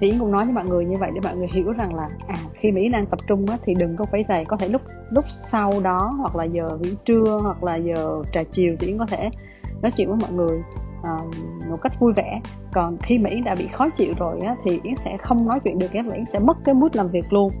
Thì 0.00 0.10
Yến 0.10 0.18
cũng 0.18 0.32
nói 0.32 0.44
với 0.44 0.54
mọi 0.54 0.64
người 0.64 0.84
như 0.84 0.96
vậy 0.96 1.10
để 1.14 1.20
mọi 1.24 1.36
người 1.36 1.48
hiểu 1.50 1.72
rằng 1.72 1.94
là 1.94 2.08
à 2.28 2.38
khi 2.66 2.72
mà 2.72 2.80
Yến 2.80 2.92
đang 2.92 3.06
tập 3.06 3.20
trung 3.26 3.46
á, 3.46 3.58
thì 3.64 3.74
đừng 3.74 3.96
có 3.96 4.04
phải 4.04 4.24
rầy 4.28 4.44
có 4.44 4.56
thể 4.56 4.68
lúc 4.68 4.82
lúc 5.10 5.24
sau 5.28 5.80
đó 5.80 6.14
hoặc 6.18 6.36
là 6.36 6.44
giờ 6.44 6.78
nghỉ 6.80 6.94
trưa 7.04 7.40
hoặc 7.42 7.64
là 7.64 7.76
giờ 7.76 8.22
trà 8.32 8.42
chiều 8.52 8.76
thì 8.78 8.86
Yến 8.86 8.98
có 8.98 9.06
thể 9.06 9.30
nói 9.82 9.92
chuyện 9.96 10.08
với 10.08 10.16
mọi 10.20 10.32
người 10.32 10.58
uh, 11.00 11.34
một 11.70 11.76
cách 11.82 12.00
vui 12.00 12.12
vẻ. 12.12 12.40
Còn 12.72 12.96
khi 13.02 13.18
mà 13.18 13.30
Yến 13.30 13.44
đã 13.44 13.54
bị 13.54 13.66
khó 13.66 13.88
chịu 13.88 14.14
rồi 14.18 14.40
á, 14.40 14.56
thì 14.64 14.80
Yến 14.82 14.96
sẽ 14.96 15.16
không 15.16 15.48
nói 15.48 15.60
chuyện 15.64 15.78
được 15.78 15.92
Yến, 15.92 16.08
Yến 16.08 16.26
sẽ 16.26 16.38
mất 16.38 16.56
cái 16.64 16.74
mút 16.74 16.94
làm 16.94 17.08
việc 17.08 17.32
luôn. 17.32 17.52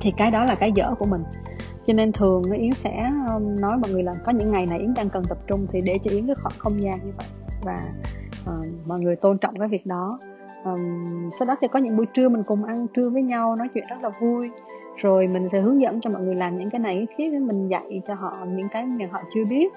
Thì 0.00 0.10
cái 0.16 0.30
đó 0.30 0.44
là 0.44 0.54
cái 0.54 0.72
dở 0.72 0.94
của 0.98 1.06
mình. 1.06 1.22
Cho 1.86 1.92
nên 1.92 2.12
thường 2.12 2.42
Yến 2.52 2.74
sẽ 2.74 3.10
ờ, 3.28 3.38
nói 3.38 3.78
mọi 3.78 3.90
người 3.90 4.02
là 4.02 4.12
có 4.24 4.32
những 4.32 4.50
ngày 4.50 4.66
này 4.66 4.78
Yến 4.78 4.94
đang 4.94 5.10
cần 5.10 5.24
tập 5.28 5.38
trung 5.46 5.66
thì 5.72 5.80
để 5.84 5.98
cho 6.04 6.10
Yến 6.10 6.26
cái 6.26 6.36
khoảng 6.42 6.54
không 6.58 6.82
gian 6.82 6.98
như 7.04 7.12
vậy 7.16 7.26
và 7.62 7.76
uh, 8.50 8.66
mọi 8.88 9.00
người 9.00 9.16
tôn 9.16 9.38
trọng 9.38 9.58
cái 9.58 9.68
việc 9.68 9.86
đó 9.86 10.18
um, 10.66 11.30
sau 11.32 11.46
đó 11.48 11.56
thì 11.60 11.68
có 11.68 11.78
những 11.78 11.96
buổi 11.96 12.06
trưa 12.06 12.28
mình 12.28 12.42
cùng 12.42 12.64
ăn 12.64 12.86
trưa 12.94 13.10
với 13.10 13.22
nhau 13.22 13.56
nói 13.56 13.68
chuyện 13.74 13.84
rất 13.88 13.96
là 14.02 14.10
vui. 14.20 14.50
Rồi 14.96 15.26
mình 15.26 15.48
sẽ 15.48 15.60
hướng 15.60 15.80
dẫn 15.80 16.00
cho 16.00 16.10
mọi 16.10 16.22
người 16.22 16.34
làm 16.34 16.58
những 16.58 16.70
cái 16.70 16.78
này 16.78 17.06
cái 17.18 17.30
khác 17.30 17.42
mình 17.42 17.68
dạy 17.68 18.02
cho 18.08 18.14
họ 18.14 18.46
những 18.48 18.68
cái 18.68 18.86
mà 18.86 19.04
họ 19.10 19.20
chưa 19.34 19.44
biết. 19.44 19.72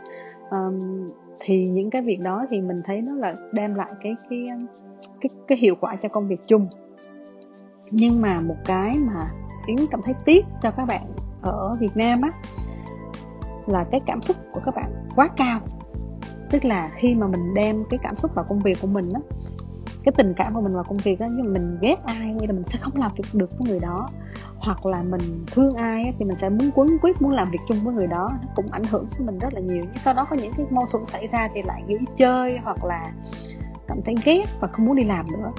Um, 0.52 1.10
thì 1.40 1.66
những 1.66 1.90
cái 1.90 2.02
việc 2.02 2.20
đó 2.24 2.46
thì 2.50 2.62
mình 2.62 2.82
thấy 2.86 3.02
nó 3.02 3.14
là 3.16 3.36
đem 3.52 3.76
lại 3.76 3.92
cái 4.04 4.16
cái 4.30 4.40
cái 5.22 5.30
cái 5.48 5.58
hiệu 5.58 5.76
quả 5.82 5.96
cho 5.96 6.10
công 6.10 6.28
việc 6.28 6.48
chung. 6.48 6.68
Nhưng 7.92 8.22
mà 8.22 8.42
một 8.42 8.58
cái 8.66 8.96
mà 8.98 9.32
yến 9.68 9.78
cảm 9.92 10.02
thấy 10.02 10.16
tiếc 10.26 10.46
cho 10.62 10.72
các 10.72 10.86
bạn 10.86 11.02
ở 11.42 11.76
việt 11.80 11.98
nam 11.98 12.22
á 12.22 12.30
là 13.68 13.86
cái 13.92 14.00
cảm 14.06 14.22
xúc 14.22 14.38
của 14.54 14.62
các 14.66 14.76
bạn 14.76 14.92
quá 15.16 15.30
cao. 15.38 15.60
Tức 16.52 16.66
là 16.66 16.90
khi 16.94 17.16
mà 17.16 17.28
mình 17.28 17.54
đem 17.54 17.84
cái 17.90 18.00
cảm 18.04 18.16
xúc 18.16 18.32
vào 18.36 18.46
công 18.50 18.60
việc 18.60 18.78
của 18.82 18.88
mình 18.88 19.14
á 19.14 19.22
cái 20.12 20.24
tình 20.24 20.34
cảm 20.34 20.54
của 20.54 20.62
mình 20.62 20.72
vào 20.72 20.84
công 20.84 20.98
việc 20.98 21.20
á 21.20 21.28
nhưng 21.32 21.46
mà 21.46 21.52
mình 21.52 21.78
ghét 21.82 21.96
ai 22.06 22.34
vậy 22.38 22.48
là 22.48 22.54
mình 22.54 22.64
sẽ 22.64 22.80
không 22.82 22.94
làm 22.96 23.12
việc 23.18 23.24
được 23.34 23.50
với 23.60 23.70
người 23.70 23.80
đó 23.80 24.10
hoặc 24.58 24.86
là 24.86 25.04
mình 25.04 25.46
thương 25.52 25.76
ai 25.76 26.04
á, 26.04 26.12
thì 26.20 26.26
mình 26.26 26.38
sẽ 26.38 26.50
muốn 26.50 26.72
quấn 26.76 26.88
quyết 27.02 27.22
muốn 27.22 27.32
làm 27.32 27.52
việc 27.52 27.60
chung 27.68 27.84
với 27.84 27.94
người 27.94 28.08
đó 28.08 28.30
nó 28.42 28.48
cũng 28.56 28.66
ảnh 28.72 28.84
hưởng 28.84 29.08
với 29.18 29.26
mình 29.26 29.40
rất 29.40 29.54
là 29.54 29.60
nhiều. 29.60 29.84
Nhưng 29.84 29.98
sau 29.98 30.14
đó 30.14 30.26
có 30.30 30.36
những 30.36 30.52
cái 30.58 30.66
mâu 30.70 30.86
thuẫn 30.92 31.06
xảy 31.06 31.28
ra 31.28 31.48
thì 31.56 31.62
lại 31.62 31.84
nghĩ 31.88 31.98
chơi 32.18 32.58
hoặc 32.64 32.86
là 32.86 33.12
cảm 33.88 33.98
thấy 34.06 34.16
ghét 34.24 34.46
và 34.60 34.68
không 34.68 34.86
muốn 34.86 34.96
đi 34.96 35.04
làm 35.04 35.32
nữa. 35.32 35.52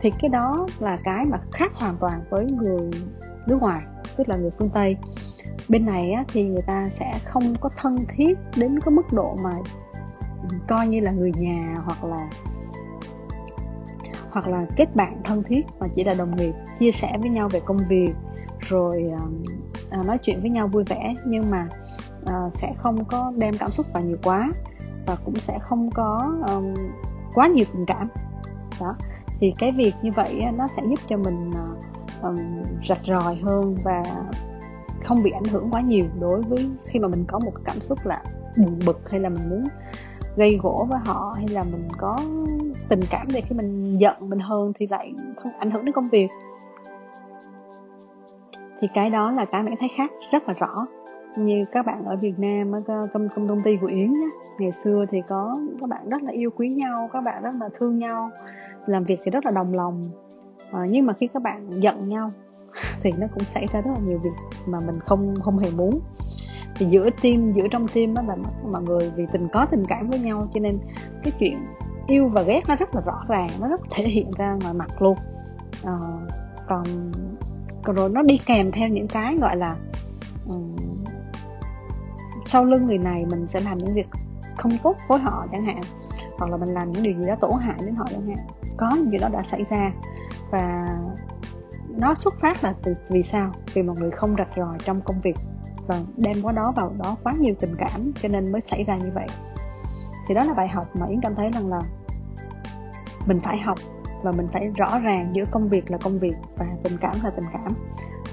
Thì 0.00 0.12
cái 0.20 0.28
đó 0.28 0.66
là 0.78 0.98
cái 1.04 1.24
mà 1.24 1.38
khác 1.52 1.72
hoàn 1.74 1.96
toàn 1.96 2.20
với 2.30 2.44
người 2.44 2.90
nước 3.46 3.58
ngoài 3.60 3.82
tức 4.16 4.28
là 4.28 4.36
người 4.36 4.50
phương 4.58 4.70
tây. 4.74 4.96
Bên 5.68 5.86
này 5.86 6.12
á, 6.12 6.24
thì 6.32 6.44
người 6.44 6.62
ta 6.66 6.84
sẽ 6.90 7.18
không 7.24 7.54
có 7.60 7.70
thân 7.76 7.96
thiết 8.16 8.38
đến 8.56 8.80
cái 8.80 8.94
mức 8.94 9.12
độ 9.12 9.36
mà 9.42 9.56
coi 10.68 10.88
như 10.88 11.00
là 11.00 11.10
người 11.10 11.32
nhà 11.36 11.82
hoặc 11.84 12.04
là 12.04 12.28
hoặc 14.30 14.48
là 14.48 14.66
kết 14.76 14.96
bạn 14.96 15.20
thân 15.24 15.42
thiết 15.42 15.66
mà 15.80 15.86
chỉ 15.94 16.04
là 16.04 16.14
đồng 16.14 16.36
nghiệp 16.36 16.52
chia 16.78 16.92
sẻ 16.92 17.16
với 17.20 17.30
nhau 17.30 17.48
về 17.48 17.60
công 17.60 17.78
việc 17.88 18.12
rồi 18.60 19.12
uh, 20.00 20.06
nói 20.06 20.18
chuyện 20.18 20.40
với 20.40 20.50
nhau 20.50 20.68
vui 20.68 20.84
vẻ. 20.84 21.14
Nhưng 21.26 21.50
mà 21.50 21.68
uh, 22.22 22.54
sẽ 22.54 22.72
không 22.78 23.04
có 23.04 23.32
đem 23.36 23.58
cảm 23.58 23.70
xúc 23.70 23.86
vào 23.92 24.02
nhiều 24.02 24.18
quá 24.22 24.50
và 25.06 25.16
cũng 25.24 25.40
sẽ 25.40 25.58
không 25.62 25.90
có 25.90 26.34
um, 26.46 26.74
quá 27.34 27.46
nhiều 27.46 27.64
tình 27.72 27.86
cảm. 27.86 28.08
Đó. 28.80 28.96
Thì 29.40 29.52
cái 29.58 29.72
việc 29.72 29.94
như 30.02 30.10
vậy 30.12 30.44
nó 30.54 30.68
sẽ 30.68 30.82
giúp 30.88 30.98
cho 31.08 31.16
mình 31.16 31.50
uh, 31.50 32.22
um, 32.22 32.36
rạch 32.88 33.00
ròi 33.06 33.36
hơn 33.36 33.76
và 33.84 34.02
không 35.04 35.22
bị 35.22 35.30
ảnh 35.30 35.44
hưởng 35.44 35.70
quá 35.70 35.80
nhiều 35.80 36.04
đối 36.20 36.42
với 36.42 36.70
khi 36.84 36.98
mà 36.98 37.08
mình 37.08 37.24
có 37.28 37.38
một 37.38 37.52
cảm 37.64 37.80
xúc 37.80 37.98
là 38.06 38.22
buồn 38.56 38.78
bực 38.86 39.10
hay 39.10 39.20
là 39.20 39.28
mình 39.28 39.50
muốn 39.50 39.64
gây 40.36 40.58
gỗ 40.62 40.86
với 40.88 40.98
họ 41.04 41.34
hay 41.36 41.48
là 41.48 41.62
mình 41.62 41.88
có 41.98 42.18
tình 42.88 43.00
cảm 43.10 43.26
để 43.32 43.40
khi 43.40 43.56
mình 43.56 43.98
giận 44.00 44.14
mình 44.20 44.40
hơn 44.40 44.72
thì 44.78 44.86
lại 44.86 45.12
không 45.36 45.52
ảnh 45.58 45.70
hưởng 45.70 45.84
đến 45.84 45.92
công 45.92 46.08
việc. 46.08 46.28
Thì 48.80 48.88
cái 48.94 49.10
đó 49.10 49.30
là 49.30 49.44
cái 49.44 49.62
mình 49.62 49.74
thấy 49.80 49.88
khác 49.96 50.10
rất 50.32 50.48
là 50.48 50.54
rõ. 50.54 50.86
Như 51.36 51.64
các 51.72 51.86
bạn 51.86 52.04
ở 52.04 52.16
Việt 52.16 52.38
Nam 52.38 52.72
công 52.86 53.28
công 53.34 53.48
công 53.48 53.62
ty 53.62 53.76
của 53.76 53.86
Yến 53.86 54.12
nhé 54.12 54.28
ngày 54.58 54.72
xưa 54.72 55.04
thì 55.10 55.22
có 55.28 55.58
các 55.80 55.88
bạn 55.88 56.08
rất 56.08 56.22
là 56.22 56.32
yêu 56.32 56.50
quý 56.56 56.68
nhau 56.68 57.10
các 57.12 57.20
bạn 57.20 57.42
rất 57.42 57.52
là 57.60 57.68
thương 57.78 57.98
nhau 57.98 58.30
làm 58.86 59.04
việc 59.04 59.20
thì 59.24 59.30
rất 59.30 59.44
là 59.44 59.50
đồng 59.50 59.74
lòng. 59.74 60.06
À, 60.72 60.86
nhưng 60.90 61.06
mà 61.06 61.12
khi 61.12 61.26
các 61.26 61.42
bạn 61.42 61.70
giận 61.82 62.08
nhau 62.08 62.30
thì 63.02 63.10
nó 63.18 63.26
cũng 63.34 63.44
xảy 63.44 63.66
ra 63.72 63.80
rất 63.80 63.90
là 63.94 64.00
nhiều 64.06 64.18
việc 64.18 64.58
mà 64.66 64.78
mình 64.86 64.96
không 65.06 65.34
không 65.40 65.58
hề 65.58 65.70
muốn 65.70 66.00
thì 66.74 66.86
giữa 66.86 67.10
team 67.22 67.52
giữa 67.52 67.68
trong 67.68 67.88
team 67.88 68.14
đó 68.14 68.22
là 68.22 68.36
mọi 68.72 68.82
người 68.82 69.10
vì 69.16 69.26
tình 69.32 69.48
có 69.52 69.66
tình 69.70 69.84
cảm 69.84 70.10
với 70.10 70.18
nhau 70.18 70.48
cho 70.54 70.60
nên 70.60 70.78
cái 71.22 71.32
chuyện 71.38 71.58
yêu 72.06 72.28
và 72.28 72.42
ghét 72.42 72.62
nó 72.68 72.76
rất 72.76 72.94
là 72.94 73.00
rõ 73.00 73.20
ràng 73.28 73.50
nó 73.60 73.68
rất 73.68 73.80
thể 73.90 74.04
hiện 74.04 74.30
ra 74.38 74.54
ngoài 74.62 74.74
mặt 74.74 75.02
luôn. 75.02 75.16
À, 75.84 75.98
còn 76.68 76.84
còn 77.82 77.96
rồi 77.96 78.08
nó 78.08 78.22
đi 78.22 78.38
kèm 78.46 78.72
theo 78.72 78.88
những 78.88 79.08
cái 79.08 79.36
gọi 79.36 79.56
là 79.56 79.76
um, 80.48 80.76
sau 82.44 82.64
lưng 82.64 82.86
người 82.86 82.98
này 82.98 83.26
mình 83.30 83.48
sẽ 83.48 83.60
làm 83.60 83.78
những 83.78 83.94
việc 83.94 84.06
không 84.56 84.72
tốt 84.82 84.96
với 85.08 85.18
họ 85.18 85.46
chẳng 85.52 85.64
hạn 85.64 85.80
hoặc 86.38 86.50
là 86.50 86.56
mình 86.56 86.68
làm 86.68 86.92
những 86.92 87.02
điều 87.02 87.12
gì 87.12 87.26
đó 87.26 87.34
tổn 87.40 87.60
hại 87.60 87.76
đến 87.84 87.94
họ 87.94 88.06
chẳng 88.10 88.26
hạn. 88.26 88.46
Có 88.76 88.90
những 88.96 89.10
điều 89.10 89.20
đó 89.20 89.28
đã 89.28 89.42
xảy 89.42 89.64
ra 89.70 89.92
và 90.50 90.88
nó 91.88 92.14
xuất 92.14 92.34
phát 92.40 92.64
là 92.64 92.74
từ 92.82 92.94
vì 93.10 93.22
sao? 93.22 93.52
Vì 93.74 93.82
một 93.82 93.94
người 93.98 94.10
không 94.10 94.34
rạch 94.38 94.56
ròi 94.56 94.78
trong 94.84 95.00
công 95.00 95.20
việc 95.20 95.36
và 95.88 96.00
đem 96.16 96.42
quá 96.42 96.52
đó 96.52 96.72
vào 96.76 96.92
đó 96.98 97.16
quá 97.24 97.32
nhiều 97.40 97.54
tình 97.60 97.74
cảm 97.78 98.12
cho 98.22 98.28
nên 98.28 98.52
mới 98.52 98.60
xảy 98.60 98.84
ra 98.84 98.96
như 98.96 99.10
vậy. 99.14 99.26
Thì 100.28 100.34
đó 100.34 100.44
là 100.44 100.54
bài 100.54 100.68
học 100.68 100.84
mà 101.00 101.06
yến 101.06 101.20
cảm 101.20 101.34
thấy 101.34 101.50
rằng 101.50 101.68
là 101.68 101.80
mình 103.26 103.40
phải 103.40 103.58
học 103.58 103.78
và 104.22 104.32
mình 104.32 104.48
phải 104.52 104.68
rõ 104.76 104.98
ràng 104.98 105.30
giữa 105.34 105.44
công 105.50 105.68
việc 105.68 105.90
là 105.90 105.98
công 105.98 106.18
việc 106.18 106.34
và 106.56 106.66
tình 106.82 106.96
cảm 107.00 107.16
là 107.24 107.30
tình 107.30 107.44
cảm. 107.52 107.74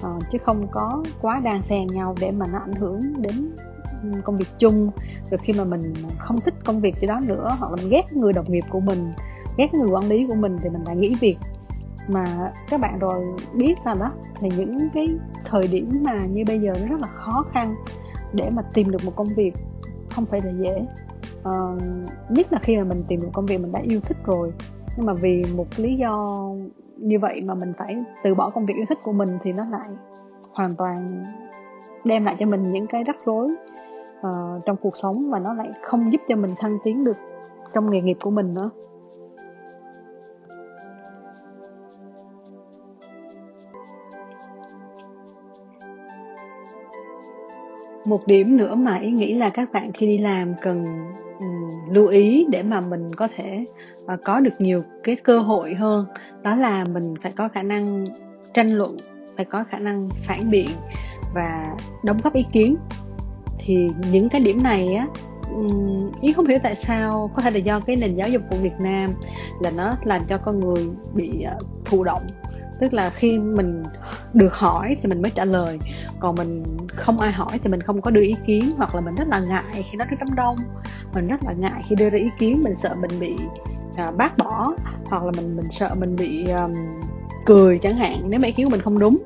À, 0.03 0.09
chứ 0.31 0.37
không 0.37 0.67
có 0.71 1.03
quá 1.21 1.41
đan 1.43 1.61
xen 1.61 1.87
nhau 1.87 2.15
để 2.19 2.31
mà 2.31 2.45
nó 2.51 2.59
ảnh 2.59 2.73
hưởng 2.73 3.21
đến 3.21 3.55
ừ, 4.03 4.21
công 4.23 4.37
việc 4.37 4.49
chung. 4.59 4.91
Rồi 5.31 5.37
khi 5.43 5.53
mà 5.53 5.63
mình 5.63 5.93
không 6.17 6.41
thích 6.41 6.53
công 6.65 6.81
việc 6.81 6.95
gì 7.01 7.07
đó 7.07 7.19
nữa 7.27 7.55
hoặc 7.59 7.71
là 7.71 7.75
mình 7.75 7.89
ghét 7.89 8.13
người 8.13 8.33
đồng 8.33 8.51
nghiệp 8.51 8.63
của 8.69 8.79
mình 8.79 9.13
ghét 9.57 9.73
người 9.73 9.89
quản 9.89 10.09
lý 10.09 10.25
của 10.27 10.35
mình 10.35 10.57
thì 10.63 10.69
mình 10.69 10.83
lại 10.85 10.95
nghỉ 10.95 11.15
việc 11.15 11.37
mà 12.07 12.51
các 12.69 12.81
bạn 12.81 12.99
rồi 12.99 13.35
biết 13.53 13.75
là 13.85 13.93
đó 13.99 14.11
thì 14.39 14.49
những 14.57 14.89
cái 14.93 15.07
thời 15.45 15.67
điểm 15.67 15.89
mà 16.01 16.25
như 16.25 16.43
bây 16.47 16.59
giờ 16.59 16.73
nó 16.81 16.87
rất 16.87 16.99
là 17.01 17.07
khó 17.07 17.45
khăn 17.51 17.75
để 18.33 18.49
mà 18.49 18.61
tìm 18.73 18.91
được 18.91 19.05
một 19.05 19.15
công 19.15 19.27
việc 19.27 19.53
không 20.09 20.25
phải 20.25 20.41
là 20.43 20.51
dễ. 20.51 20.85
Uh, 21.49 21.81
nhất 22.29 22.53
là 22.53 22.59
khi 22.61 22.77
mà 22.77 22.83
mình 22.83 22.97
tìm 23.07 23.19
được 23.21 23.29
công 23.33 23.45
việc 23.45 23.57
mình 23.57 23.71
đã 23.71 23.79
yêu 23.83 23.99
thích 23.99 24.17
rồi. 24.25 24.51
Nhưng 24.97 25.05
mà 25.05 25.13
vì 25.13 25.45
một 25.55 25.67
lý 25.77 25.95
do 25.95 26.39
như 26.97 27.19
vậy 27.19 27.41
mà 27.41 27.55
mình 27.55 27.73
phải 27.77 28.03
từ 28.23 28.35
bỏ 28.35 28.49
công 28.49 28.65
việc 28.65 28.73
yêu 28.77 28.85
thích 28.89 28.99
của 29.03 29.11
mình 29.11 29.29
thì 29.43 29.53
nó 29.53 29.65
lại 29.65 29.89
hoàn 30.53 30.75
toàn 30.75 31.23
đem 32.03 32.25
lại 32.25 32.35
cho 32.39 32.45
mình 32.45 32.71
những 32.71 32.87
cái 32.87 33.03
rắc 33.03 33.15
rối 33.25 33.55
uh, 34.19 34.65
trong 34.65 34.77
cuộc 34.81 34.97
sống 34.97 35.29
và 35.29 35.39
nó 35.39 35.53
lại 35.53 35.69
không 35.81 36.11
giúp 36.11 36.21
cho 36.27 36.35
mình 36.35 36.55
thăng 36.57 36.77
tiến 36.83 37.03
được 37.03 37.17
trong 37.73 37.89
nghề 37.89 38.01
nghiệp 38.01 38.17
của 38.21 38.31
mình 38.31 38.53
nữa. 38.53 38.69
Một 48.05 48.27
điểm 48.27 48.57
nữa 48.57 48.75
mà 48.75 48.97
ý 48.97 49.11
nghĩ 49.11 49.33
là 49.33 49.49
các 49.49 49.73
bạn 49.73 49.91
khi 49.91 50.07
đi 50.07 50.17
làm 50.17 50.53
cần 50.61 50.85
um, 51.39 51.93
lưu 51.93 52.07
ý 52.07 52.45
để 52.49 52.63
mà 52.63 52.81
mình 52.81 53.15
có 53.15 53.27
thể 53.35 53.65
uh, 54.13 54.19
có 54.25 54.39
được 54.39 54.53
nhiều 54.59 54.83
cái 55.03 55.15
cơ 55.15 55.39
hội 55.39 55.73
hơn. 55.73 56.05
Đó 56.43 56.55
là 56.55 56.85
mình 56.85 57.13
phải 57.21 57.31
có 57.31 57.47
khả 57.47 57.63
năng 57.63 58.05
tranh 58.53 58.71
luận 58.71 58.97
phải 59.35 59.45
có 59.45 59.63
khả 59.63 59.79
năng 59.79 60.09
phản 60.23 60.49
biện 60.49 60.69
và 61.33 61.75
đóng 62.03 62.17
góp 62.23 62.33
ý 62.33 62.45
kiến. 62.51 62.75
Thì 63.59 63.89
những 64.11 64.29
cái 64.29 64.41
điểm 64.41 64.63
này 64.63 64.95
á 64.95 65.07
ừ, 65.49 65.67
ý 66.21 66.33
không 66.33 66.47
hiểu 66.47 66.59
tại 66.63 66.75
sao 66.75 67.31
có 67.35 67.41
thể 67.41 67.51
là 67.51 67.57
do 67.57 67.79
cái 67.79 67.95
nền 67.95 68.15
giáo 68.15 68.29
dục 68.29 68.41
của 68.49 68.55
Việt 68.55 68.79
Nam 68.79 69.09
là 69.59 69.71
nó 69.71 69.95
làm 70.03 70.21
cho 70.25 70.37
con 70.37 70.59
người 70.59 70.87
bị 71.13 71.45
uh, 71.55 71.85
thụ 71.85 72.03
động 72.03 72.21
tức 72.79 72.93
là 72.93 73.09
khi 73.09 73.39
mình 73.39 73.83
được 74.33 74.53
hỏi 74.53 74.97
thì 75.01 75.09
mình 75.09 75.21
mới 75.21 75.31
trả 75.31 75.45
lời. 75.45 75.79
Còn 76.19 76.35
mình 76.35 76.63
không 76.93 77.19
ai 77.19 77.31
hỏi 77.31 77.59
thì 77.63 77.69
mình 77.69 77.81
không 77.81 78.01
có 78.01 78.11
đưa 78.11 78.21
ý 78.21 78.35
kiến 78.45 78.71
hoặc 78.77 78.95
là 78.95 79.01
mình 79.01 79.15
rất 79.15 79.27
là 79.27 79.39
ngại 79.39 79.85
khi 79.91 79.97
nói 79.97 80.07
trước 80.09 80.15
đám 80.19 80.35
đông. 80.35 80.55
Mình 81.13 81.27
rất 81.27 81.43
là 81.43 81.53
ngại 81.53 81.83
khi 81.88 81.95
đưa 81.95 82.09
ra 82.09 82.17
ý 82.17 82.29
kiến 82.39 82.63
mình 82.63 82.75
sợ 82.75 82.95
mình 83.01 83.19
bị 83.19 83.35
uh, 84.07 84.15
bác 84.17 84.38
bỏ 84.38 84.73
hoặc 85.05 85.23
là 85.23 85.31
mình 85.31 85.55
mình 85.55 85.71
sợ 85.71 85.95
mình 85.99 86.15
bị 86.15 86.45
um, 86.45 86.73
cười 87.45 87.79
chẳng 87.79 87.95
hạn 87.95 88.17
nếu 88.27 88.39
mà 88.39 88.47
ý 88.47 88.51
kiến 88.51 88.65
của 88.65 88.71
mình 88.71 88.81
không 88.81 88.99
đúng. 88.99 89.17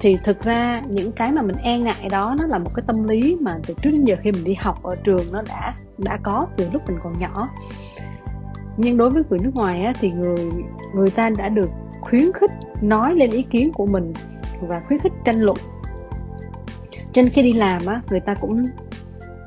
Thì 0.00 0.18
thực 0.24 0.42
ra 0.42 0.82
những 0.88 1.12
cái 1.12 1.32
mà 1.32 1.42
mình 1.42 1.56
e 1.62 1.78
ngại 1.78 2.08
đó 2.10 2.34
nó 2.38 2.46
là 2.46 2.58
một 2.58 2.70
cái 2.74 2.82
tâm 2.86 3.04
lý 3.04 3.36
mà 3.40 3.58
từ 3.66 3.74
trước 3.82 3.90
đến 3.90 4.04
giờ 4.04 4.16
khi 4.22 4.32
mình 4.32 4.44
đi 4.44 4.54
học 4.54 4.82
ở 4.82 4.96
trường 5.04 5.32
nó 5.32 5.42
đã 5.42 5.74
đã 5.98 6.18
có 6.22 6.46
từ 6.56 6.70
lúc 6.72 6.82
mình 6.88 6.98
còn 7.02 7.18
nhỏ. 7.18 7.48
Nhưng 8.76 8.96
đối 8.96 9.10
với 9.10 9.22
người 9.30 9.38
nước 9.38 9.54
ngoài 9.54 9.82
á, 9.82 9.92
thì 10.00 10.10
người 10.10 10.50
người 10.94 11.10
ta 11.10 11.30
đã 11.30 11.48
được 11.48 11.70
khuyến 12.00 12.32
khích 12.32 12.50
nói 12.82 13.14
lên 13.14 13.30
ý 13.30 13.42
kiến 13.42 13.72
của 13.72 13.86
mình 13.86 14.12
và 14.60 14.80
khuyến 14.80 15.00
khích 15.00 15.12
tranh 15.24 15.40
luận. 15.40 15.56
Trên 17.12 17.28
khi 17.28 17.42
đi 17.42 17.52
làm 17.52 17.86
á 17.86 18.02
người 18.10 18.20
ta 18.20 18.34
cũng 18.34 18.66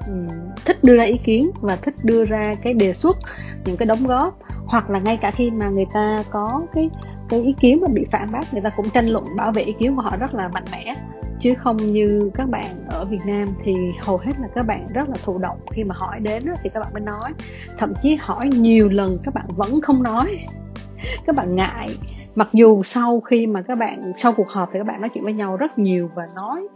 um, 0.08 0.28
thích 0.66 0.84
đưa 0.84 0.98
ra 0.98 1.04
ý 1.04 1.18
kiến 1.18 1.52
và 1.62 1.76
thích 1.76 1.96
đưa 2.04 2.26
ra 2.26 2.54
cái 2.64 2.74
đề 2.74 2.94
xuất 2.94 3.18
những 3.66 3.78
cái 3.78 3.86
đóng 3.86 4.08
góp. 4.08 4.40
Hoặc 4.66 4.90
là 4.90 5.00
ngay 5.00 5.18
cả 5.18 5.32
khi 5.32 5.52
mà 5.52 5.70
người 5.70 5.86
ta 5.94 6.24
có 6.30 6.62
cái 6.74 6.90
cái 7.30 7.42
ý 7.42 7.56
kiến 7.60 7.82
mà 7.82 7.88
bị 7.88 8.06
phản 8.12 8.32
bác 8.32 8.54
người 8.54 8.62
ta 8.62 8.70
cũng 8.70 8.90
tranh 8.90 9.08
luận 9.08 9.26
bảo 9.38 9.52
vệ 9.52 9.62
ý 9.62 9.74
kiến 9.80 9.96
của 9.96 10.02
họ 10.02 10.18
rất 10.18 10.34
là 10.34 10.48
mạnh 10.48 10.64
mẽ. 10.72 10.96
Chứ 11.40 11.54
không 11.56 11.78
như 11.78 12.32
các 12.34 12.50
bạn 12.50 12.86
ở 12.90 13.06
Việt 13.06 13.22
Nam 13.26 13.48
thì 13.64 13.74
hầu 14.00 14.18
hết 14.18 14.32
là 14.42 14.48
các 14.56 14.64
bạn 14.64 14.88
rất 14.94 15.10
là 15.10 15.16
thụ 15.24 15.38
động. 15.38 15.60
Khi 15.72 15.84
mà 15.84 15.96
hỏi 15.98 16.20
đến 16.20 16.46
thì 16.64 16.70
các 16.74 16.80
bạn 16.80 16.94
mới 16.94 17.02
nói. 17.02 17.34
Thậm 17.78 17.94
chí 18.02 18.16
hỏi 18.16 18.48
nhiều 18.48 18.90
lần 18.90 19.18
các 19.24 19.34
bạn 19.34 19.46
vẫn 19.48 19.82
không 19.82 20.04
nói. 20.04 20.46
Các 21.26 21.36
bạn 21.36 21.56
ngại 21.56 21.90
mặc 22.36 22.48
dù 22.54 22.84
sau 22.84 23.20
khi 23.20 23.48
mà 23.48 23.62
các 23.62 23.78
bạn 23.78 24.12
sau 24.17 24.34
cuộc 24.34 24.50
họp 24.50 24.70
thì 24.74 24.80
các 24.80 24.88
bạn 24.88 25.02
nói 25.02 25.10
chuyện 25.10 25.24
với 25.24 25.34
nhau 25.34 25.58
rất 25.58 25.80
nhiều 25.80 26.10
và 26.15 26.28
nói 26.36 26.67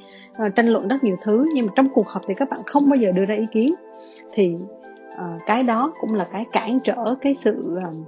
uh, 0.46 0.56
tranh 0.56 0.68
luận 0.68 0.88
rất 0.88 1.04
nhiều 1.04 1.18
thứ 1.24 1.46
nhưng 1.54 1.66
mà 1.66 1.72
trong 1.76 1.90
cuộc 1.94 2.08
họp 2.08 2.22
thì 2.28 2.34
các 2.34 2.50
bạn 2.50 2.60
không 2.66 2.90
bao 2.90 2.98
giờ 2.98 3.12
đưa 3.12 3.26
ra 3.26 3.36
ý 3.36 3.46
kiến. 3.52 3.76
Thì 4.34 4.56
uh, 5.14 5.42
cái 5.46 5.64
đó 5.64 5.94
cũng 6.02 6.14
là 6.14 6.26
cái 6.32 6.46
cản 6.52 6.80
trở 6.84 7.16
cái 7.22 7.36
sự 7.36 7.78
uh, 7.78 8.08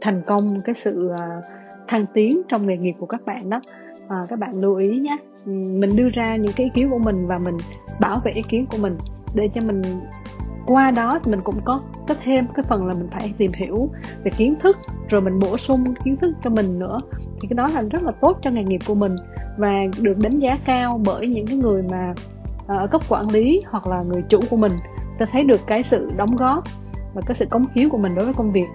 thành 0.00 0.22
công 0.26 0.60
cái 0.64 0.74
sự 0.74 1.10
uh, 1.12 1.44
thăng 1.88 2.06
tiến 2.14 2.42
trong 2.48 2.66
nghề 2.66 2.76
nghiệp 2.76 2.94
của 2.98 3.06
các 3.06 3.24
bạn 3.26 3.50
đó. 3.50 3.60
Uh, 4.04 4.28
các 4.28 4.38
bạn 4.38 4.60
lưu 4.60 4.76
ý 4.76 4.98
nhé 4.98 5.16
mình 5.46 5.96
đưa 5.96 6.08
ra 6.08 6.36
những 6.36 6.52
cái 6.56 6.64
ý 6.64 6.70
kiến 6.74 6.90
của 6.90 6.98
mình 6.98 7.26
và 7.26 7.38
mình 7.38 7.56
bảo 8.00 8.20
vệ 8.24 8.32
ý 8.32 8.42
kiến 8.48 8.66
của 8.70 8.78
mình 8.80 8.96
để 9.34 9.48
cho 9.54 9.60
mình 9.60 9.82
qua 10.66 10.90
đó 10.90 11.18
thì 11.24 11.30
mình 11.30 11.40
cũng 11.44 11.60
có 11.64 11.80
có 12.08 12.14
thêm 12.22 12.46
cái 12.54 12.64
phần 12.68 12.86
là 12.86 12.94
mình 12.94 13.08
phải 13.12 13.34
tìm 13.38 13.52
hiểu 13.54 13.90
về 14.24 14.30
kiến 14.36 14.54
thức, 14.60 14.76
rồi 15.08 15.20
mình 15.20 15.40
bổ 15.40 15.58
sung 15.58 15.94
kiến 16.04 16.16
thức 16.16 16.34
cho 16.44 16.50
mình 16.50 16.78
nữa. 16.78 17.00
Thì 17.40 17.48
cái 17.48 17.54
đó 17.54 17.68
là 17.68 17.82
rất 17.82 18.02
là 18.02 18.12
tốt 18.20 18.38
cho 18.42 18.50
nghề 18.50 18.64
nghiệp 18.64 18.80
của 18.86 18.94
mình 18.94 19.16
và 19.56 19.72
được 20.00 20.18
đánh 20.18 20.38
giá 20.38 20.58
cao 20.64 21.00
bởi 21.04 21.26
những 21.26 21.46
cái 21.46 21.56
người 21.56 21.82
mà 21.82 22.14
ờ, 22.66 22.78
ở 22.78 22.86
cấp 22.86 23.02
quản 23.08 23.30
lý 23.30 23.62
hoặc 23.70 23.86
là 23.86 24.02
người 24.02 24.22
chủ 24.28 24.40
của 24.50 24.56
mình. 24.56 24.72
Ta 25.18 25.26
thấy 25.32 25.44
được 25.44 25.60
cái 25.66 25.82
sự 25.82 26.10
đóng 26.16 26.36
góp 26.36 26.64
và 27.14 27.22
cái 27.26 27.34
sự 27.34 27.46
cống 27.46 27.66
hiến 27.74 27.88
của 27.88 27.98
mình 27.98 28.14
đối 28.14 28.24
với 28.24 28.34
công 28.34 28.52
việc. 28.52 28.66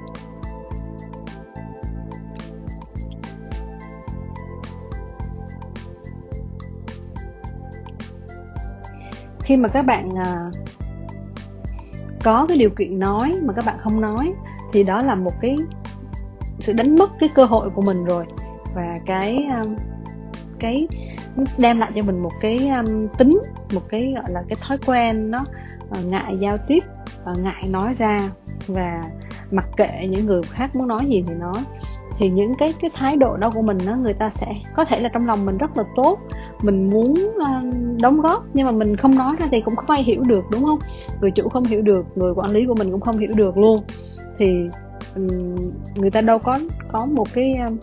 Khi 9.40 9.58
mà 9.58 9.70
các 9.70 9.86
bạn 9.86 10.16
à, 10.16 10.52
có 12.28 12.46
cái 12.48 12.58
điều 12.58 12.70
kiện 12.70 13.00
nói 13.00 13.34
mà 13.46 13.54
các 13.54 13.66
bạn 13.66 13.76
không 13.84 14.02
nói 14.02 14.34
thì 14.74 14.84
đó 14.84 15.02
là 15.02 15.16
một 15.16 15.32
cái 15.42 15.58
sự 16.60 16.74
đánh 16.74 16.96
mất 16.96 17.12
cái 17.20 17.30
cơ 17.36 17.46
hội 17.46 17.70
của 17.70 17.82
mình 17.82 18.06
rồi. 18.06 18.26
Và 18.76 18.94
cái 19.06 19.48
um, 19.62 19.76
cái 20.60 20.88
đem 21.58 21.80
lại 21.80 21.92
cho 21.96 22.02
mình 22.02 22.20
một 22.20 22.32
cái 22.42 22.70
um, 22.70 23.08
tính 23.18 23.40
một 23.74 23.82
cái 23.90 24.14
gọi 24.16 24.32
là 24.32 24.44
cái 24.50 24.58
thói 24.68 24.78
quen 24.86 25.32
nó 25.32 25.46
uh, 26.00 26.06
ngại 26.06 26.38
giao 26.40 26.58
tiếp 26.68 26.84
uh, 27.32 27.40
ngại 27.40 27.68
nói 27.70 27.96
ra. 27.98 28.30
Và 28.68 29.04
mặc 29.52 29.66
kệ 29.78 30.08
những 30.10 30.26
người 30.26 30.42
khác 30.44 30.76
muốn 30.76 30.88
nói 30.88 31.06
gì 31.06 31.26
thì 31.28 31.34
nói 31.34 31.64
thì 32.18 32.30
những 32.30 32.56
cái 32.56 32.74
cái 32.82 32.92
thái 32.94 33.18
độ 33.18 33.38
đó 33.38 33.52
của 33.56 33.62
mình 33.62 33.78
nó 33.86 33.96
người 33.96 34.14
ta 34.14 34.30
sẽ 34.30 34.48
có 34.76 34.86
thể 34.86 35.00
là 35.00 35.10
trong 35.10 35.28
lòng 35.28 35.46
mình 35.46 35.58
rất 35.58 35.78
là 35.78 35.84
tốt. 35.96 36.20
Mình 36.62 36.88
muốn 36.92 37.14
uh, 37.14 37.76
đóng 38.02 38.22
góp 38.22 38.44
nhưng 38.54 38.66
mà 38.66 38.72
mình 38.72 38.96
không 38.96 39.16
nói 39.16 39.36
ra 39.40 39.48
thì 39.52 39.62
cũng 39.62 39.76
không 39.76 39.96
ai 39.96 40.04
hiểu 40.04 40.24
được 40.24 40.46
đúng 40.52 40.64
không? 40.64 40.80
Người 41.22 41.32
chủ 41.32 41.50
không 41.50 41.64
hiểu 41.64 41.82
được 41.82 42.06
người 42.16 42.34
quản 42.36 42.52
lý 42.52 42.66
của 42.66 42.76
mình 42.76 42.92
cũng 42.92 43.02
không 43.02 43.18
hiểu 43.18 43.32
được 43.36 43.58
luôn. 43.58 43.84
Thì 44.38 44.70
um, 45.16 45.56
người 45.96 46.12
ta 46.12 46.22
đâu 46.22 46.40
có 46.40 46.60
có 46.92 47.06
một 47.06 47.28
cái 47.34 47.54
um, 47.68 47.78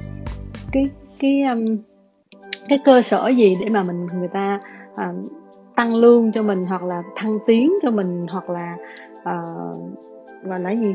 cái 0.73 0.91
cái 1.19 1.43
um, 1.43 1.77
cái 2.69 2.79
cơ 2.85 3.03
sở 3.03 3.29
gì 3.29 3.57
để 3.61 3.69
mà 3.69 3.83
mình 3.83 4.07
người 4.19 4.29
ta 4.29 4.61
uh, 4.95 5.33
tăng 5.77 5.95
lương 5.95 6.33
cho 6.33 6.43
mình 6.43 6.67
hoặc 6.67 6.83
là 6.83 7.03
thăng 7.17 7.39
tiến 7.47 7.73
cho 7.83 7.91
mình 7.91 8.27
hoặc 8.31 8.51
là 8.51 8.77
uh, 9.19 9.81
gọi 10.45 10.61
là 10.61 10.71
gì? 10.71 10.95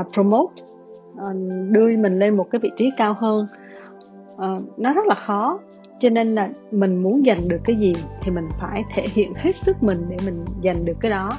Uh, 0.00 0.12
promote 0.12 0.73
Ờ, 1.16 1.32
đưa 1.70 1.96
mình 1.96 2.18
lên 2.18 2.36
một 2.36 2.46
cái 2.50 2.60
vị 2.62 2.70
trí 2.76 2.90
cao 2.96 3.14
hơn. 3.14 3.46
Uh, 4.34 4.78
nó 4.78 4.92
rất 4.92 5.06
là 5.06 5.14
khó. 5.14 5.58
Cho 6.00 6.10
nên 6.10 6.34
là 6.34 6.48
mình 6.70 7.02
muốn 7.02 7.22
giành 7.26 7.48
được 7.48 7.60
cái 7.64 7.76
gì 7.76 7.94
thì 8.22 8.30
mình 8.30 8.48
phải 8.60 8.82
thể 8.94 9.06
hiện 9.12 9.32
hết 9.36 9.56
sức 9.56 9.82
mình 9.82 10.06
để 10.08 10.16
mình 10.24 10.44
giành 10.64 10.84
được 10.84 10.96
cái 11.00 11.10
đó. 11.10 11.30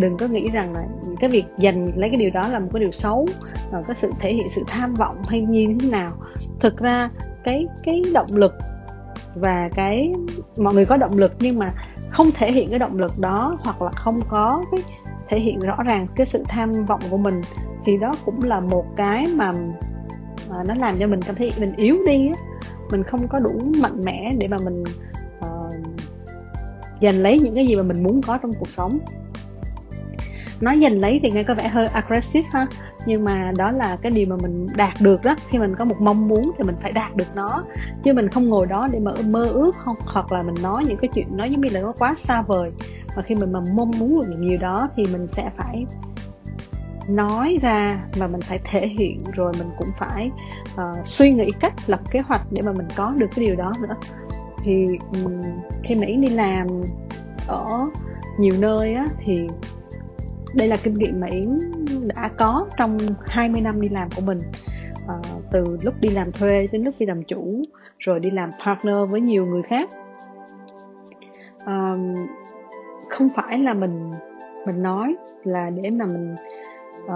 Đừng 0.00 0.16
có 0.16 0.26
nghĩ 0.26 0.48
rằng 0.48 0.72
là 0.72 0.84
cái 1.20 1.30
việc 1.30 1.44
giành 1.58 1.88
lấy 1.96 2.10
cái 2.10 2.18
điều 2.18 2.30
đó 2.30 2.48
là 2.48 2.58
một 2.58 2.68
cái 2.72 2.80
điều 2.80 2.92
xấu 2.92 3.28
rồi 3.72 3.82
có 3.88 3.94
sự 3.94 4.10
thể 4.20 4.32
hiện 4.32 4.50
sự 4.50 4.62
tham 4.66 4.94
vọng 4.94 5.22
hay 5.28 5.40
như 5.40 5.66
thế 5.80 5.90
nào. 5.90 6.10
Thực 6.60 6.78
ra 6.78 7.10
cái 7.44 7.66
cái 7.82 8.02
động 8.14 8.30
lực 8.36 8.52
và 9.34 9.70
cái 9.74 10.12
mọi 10.56 10.74
người 10.74 10.86
có 10.86 10.96
động 10.96 11.18
lực 11.18 11.32
nhưng 11.40 11.58
mà 11.58 11.70
không 12.10 12.30
thể 12.34 12.52
hiện 12.52 12.70
cái 12.70 12.78
động 12.78 12.98
lực 12.98 13.18
đó 13.18 13.58
hoặc 13.60 13.82
là 13.82 13.90
không 13.90 14.20
có 14.28 14.64
cái 14.70 14.82
thể 15.28 15.38
hiện 15.38 15.60
rõ 15.60 15.82
ràng 15.82 16.06
cái 16.16 16.26
sự 16.26 16.44
tham 16.48 16.86
vọng 16.86 17.00
của 17.10 17.16
mình 17.16 17.42
thì 17.84 17.96
đó 17.96 18.14
cũng 18.24 18.42
là 18.42 18.60
một 18.60 18.84
cái 18.96 19.26
mà 19.26 19.52
à, 20.50 20.64
nó 20.68 20.74
làm 20.74 20.98
cho 20.98 21.06
mình 21.06 21.22
cảm 21.22 21.34
thấy 21.34 21.52
mình 21.58 21.72
yếu 21.76 21.96
đi 22.06 22.28
á. 22.28 22.34
Mình 22.90 23.02
không 23.02 23.28
có 23.28 23.38
đủ 23.38 23.60
mạnh 23.80 24.04
mẽ 24.04 24.34
để 24.38 24.48
mà 24.48 24.58
mình 24.58 24.84
uh, 25.38 25.72
giành 27.02 27.22
lấy 27.22 27.38
những 27.38 27.54
cái 27.54 27.66
gì 27.66 27.76
mà 27.76 27.82
mình 27.82 28.02
muốn 28.02 28.22
có 28.22 28.38
trong 28.38 28.52
cuộc 28.54 28.70
sống. 28.70 28.98
Nói 30.60 30.80
giành 30.82 31.00
lấy 31.00 31.20
thì 31.22 31.30
nghe 31.30 31.42
có 31.42 31.54
vẻ 31.54 31.68
hơi 31.68 31.86
aggressive 31.86 32.48
ha 32.52 32.66
nhưng 33.06 33.24
mà 33.24 33.52
đó 33.56 33.70
là 33.70 33.96
cái 33.96 34.12
điều 34.12 34.26
mà 34.26 34.36
mình 34.36 34.66
đạt 34.76 34.92
được 35.00 35.22
đó. 35.22 35.36
Khi 35.48 35.58
mình 35.58 35.74
có 35.76 35.84
một 35.84 36.00
mong 36.00 36.28
muốn 36.28 36.52
thì 36.58 36.64
mình 36.64 36.76
phải 36.82 36.92
đạt 36.92 37.16
được 37.16 37.34
nó 37.34 37.64
chứ 38.02 38.12
mình 38.12 38.28
không 38.28 38.48
ngồi 38.48 38.66
đó 38.66 38.88
để 38.92 38.98
mà 38.98 39.12
mơ 39.26 39.44
ước 39.44 39.76
không 39.76 39.96
hoặc 40.06 40.32
là 40.32 40.42
mình 40.42 40.54
nói 40.62 40.84
những 40.84 40.96
cái 40.96 41.10
chuyện 41.14 41.36
nói 41.36 41.50
giống 41.50 41.60
như 41.60 41.68
là 41.72 41.80
nó 41.80 41.92
quá 41.98 42.14
xa 42.16 42.42
vời. 42.42 42.70
Và 43.16 43.22
khi 43.22 43.34
mình 43.34 43.52
mà 43.52 43.60
mong 43.74 43.90
muốn 43.98 44.20
được 44.20 44.26
những 44.30 44.48
điều 44.48 44.58
đó 44.60 44.88
thì 44.96 45.06
mình 45.06 45.26
sẽ 45.26 45.50
phải 45.56 45.86
nói 47.08 47.58
ra 47.62 48.04
mà 48.18 48.26
mình 48.26 48.40
phải 48.40 48.60
thể 48.64 48.86
hiện 48.86 49.24
rồi 49.32 49.52
mình 49.58 49.68
cũng 49.78 49.88
phải 49.98 50.30
uh, 50.74 51.06
suy 51.06 51.32
nghĩ 51.32 51.50
cách 51.60 51.74
lập 51.86 52.00
kế 52.10 52.20
hoạch 52.20 52.42
để 52.50 52.62
mà 52.62 52.72
mình 52.72 52.88
có 52.96 53.14
được 53.18 53.26
cái 53.36 53.44
điều 53.46 53.56
đó 53.56 53.72
nữa. 53.82 53.96
Thì 54.64 54.86
um, 55.24 55.42
khi 55.82 55.94
mỹ 55.94 56.16
đi 56.16 56.28
làm 56.28 56.66
ở 57.46 57.66
nhiều 58.38 58.54
nơi 58.58 58.94
á 58.94 59.06
thì 59.18 59.48
đây 60.54 60.68
là 60.68 60.76
kinh 60.76 60.98
nghiệm 60.98 61.20
mà 61.20 61.26
Yến 61.26 61.58
đã 62.06 62.30
có 62.36 62.66
trong 62.76 62.98
20 63.26 63.60
năm 63.60 63.80
đi 63.80 63.88
làm 63.88 64.08
của 64.16 64.22
mình. 64.22 64.40
À, 65.08 65.14
từ 65.52 65.78
lúc 65.82 65.94
đi 66.00 66.08
làm 66.08 66.32
thuê 66.32 66.66
đến 66.72 66.82
lúc 66.82 66.94
đi 66.98 67.06
làm 67.06 67.22
chủ 67.22 67.62
rồi 67.98 68.20
đi 68.20 68.30
làm 68.30 68.50
partner 68.66 69.10
với 69.10 69.20
nhiều 69.20 69.46
người 69.46 69.62
khác. 69.62 69.90
À, 71.64 71.96
không 73.08 73.28
phải 73.36 73.58
là 73.58 73.74
mình 73.74 74.10
mình 74.66 74.82
nói 74.82 75.16
là 75.44 75.70
để 75.70 75.90
mà 75.90 76.06
mình 76.06 76.34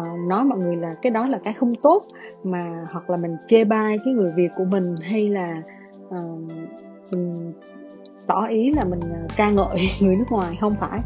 uh, 0.01 0.29
nói 0.29 0.45
mọi 0.45 0.59
người 0.59 0.77
là 0.77 0.95
cái 1.03 1.11
đó 1.11 1.27
là 1.27 1.39
cái 1.45 1.55
không 1.55 1.75
tốt 1.75 2.07
mà 2.45 2.85
hoặc 2.93 3.11
là 3.11 3.17
mình 3.17 3.37
chê 3.47 3.65
bai 3.65 3.99
cái 4.05 4.15
người 4.15 4.33
việt 4.37 4.49
của 4.57 4.65
mình 4.65 4.97
hay 5.03 5.29
là 5.29 5.63
uh, 6.09 6.53
mình 7.11 7.53
tỏ 8.27 8.47
ý 8.47 8.71
là 8.71 8.85
mình 8.85 9.01
ờ, 9.01 9.27
ca 9.37 9.51
ngợi 9.51 9.91
người 10.01 10.17
nước 10.17 10.31
ngoài 10.31 10.57
không 10.61 10.75
phải. 10.81 10.99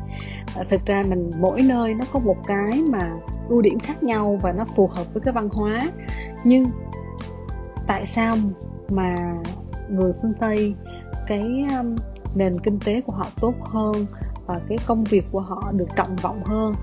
Thực 0.70 0.86
ra 0.86 1.04
mình 1.08 1.30
mỗi 1.40 1.62
nơi 1.62 1.94
nó 1.94 2.04
có 2.12 2.18
một 2.18 2.36
cái 2.46 2.82
mà 2.82 3.10
ưu 3.48 3.62
điểm 3.62 3.78
khác 3.78 4.02
nhau 4.02 4.38
và 4.42 4.52
nó 4.52 4.64
phù 4.76 4.86
hợp 4.86 5.14
với 5.14 5.20
cái 5.20 5.34
văn 5.34 5.48
hóa. 5.52 5.80
Nhưng 6.44 6.66
tại 7.86 8.06
sao 8.06 8.36
mà 8.90 9.14
người 9.88 10.12
phương 10.22 10.32
tây 10.40 10.74
cái 11.26 11.66
um, 11.78 11.96
nền 12.36 12.52
kinh 12.60 12.78
tế 12.84 13.00
của 13.00 13.12
họ 13.12 13.26
tốt 13.40 13.54
hơn 13.60 14.06
và 14.46 14.60
cái 14.68 14.78
công 14.86 15.04
việc 15.04 15.24
của 15.32 15.40
họ 15.40 15.72
được 15.72 15.88
trọng 15.96 16.16
vọng 16.16 16.44
hơn? 16.44 16.74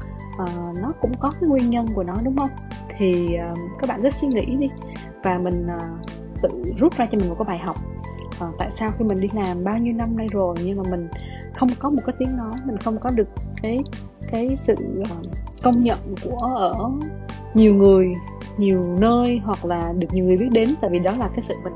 Uh, 0.43 0.81
nó 0.81 0.91
cũng 1.01 1.11
có 1.19 1.31
cái 1.31 1.49
nguyên 1.49 1.69
nhân 1.69 1.87
của 1.95 2.03
nó 2.03 2.15
đúng 2.23 2.37
không? 2.37 2.49
Thì 2.97 3.37
uh, 3.51 3.57
các 3.79 3.89
bạn 3.89 3.99
cứ 4.03 4.09
suy 4.09 4.27
nghĩ 4.27 4.55
đi 4.55 4.67
và 5.23 5.37
mình 5.37 5.67
uh, 5.75 6.09
tự 6.41 6.49
rút 6.79 6.97
ra 6.97 7.07
cho 7.11 7.17
mình 7.17 7.29
một 7.29 7.35
cái 7.39 7.45
bài 7.45 7.57
học. 7.57 7.75
Uh, 8.43 8.55
tại 8.59 8.71
sao 8.71 8.91
khi 8.97 9.05
mình 9.05 9.19
đi 9.19 9.27
làm 9.33 9.63
bao 9.63 9.77
nhiêu 9.77 9.93
năm 9.93 10.17
nay 10.17 10.27
rồi 10.31 10.55
nhưng 10.63 10.77
mà 10.77 10.83
mình 10.91 11.07
không 11.53 11.69
có 11.79 11.89
một 11.89 12.01
cái 12.05 12.15
tiếng 12.19 12.37
nói 12.37 12.53
mình 12.65 12.77
không 12.77 12.99
có 12.99 13.09
được 13.09 13.27
cái 13.61 13.83
cái 14.31 14.55
sự 14.57 14.75
uh, 15.01 15.25
công 15.63 15.83
nhận 15.83 15.99
của 16.23 16.37
ở 16.37 16.75
nhiều 17.53 17.75
người 17.75 18.11
nhiều 18.57 18.83
nơi 18.99 19.41
hoặc 19.43 19.65
là 19.65 19.93
được 19.97 20.07
nhiều 20.11 20.25
người 20.25 20.37
biết 20.37 20.49
đến 20.51 20.75
tại 20.81 20.89
vì 20.89 20.99
đó 20.99 21.11
là 21.11 21.27
cái 21.27 21.43
sự 21.47 21.53
mình 21.63 21.73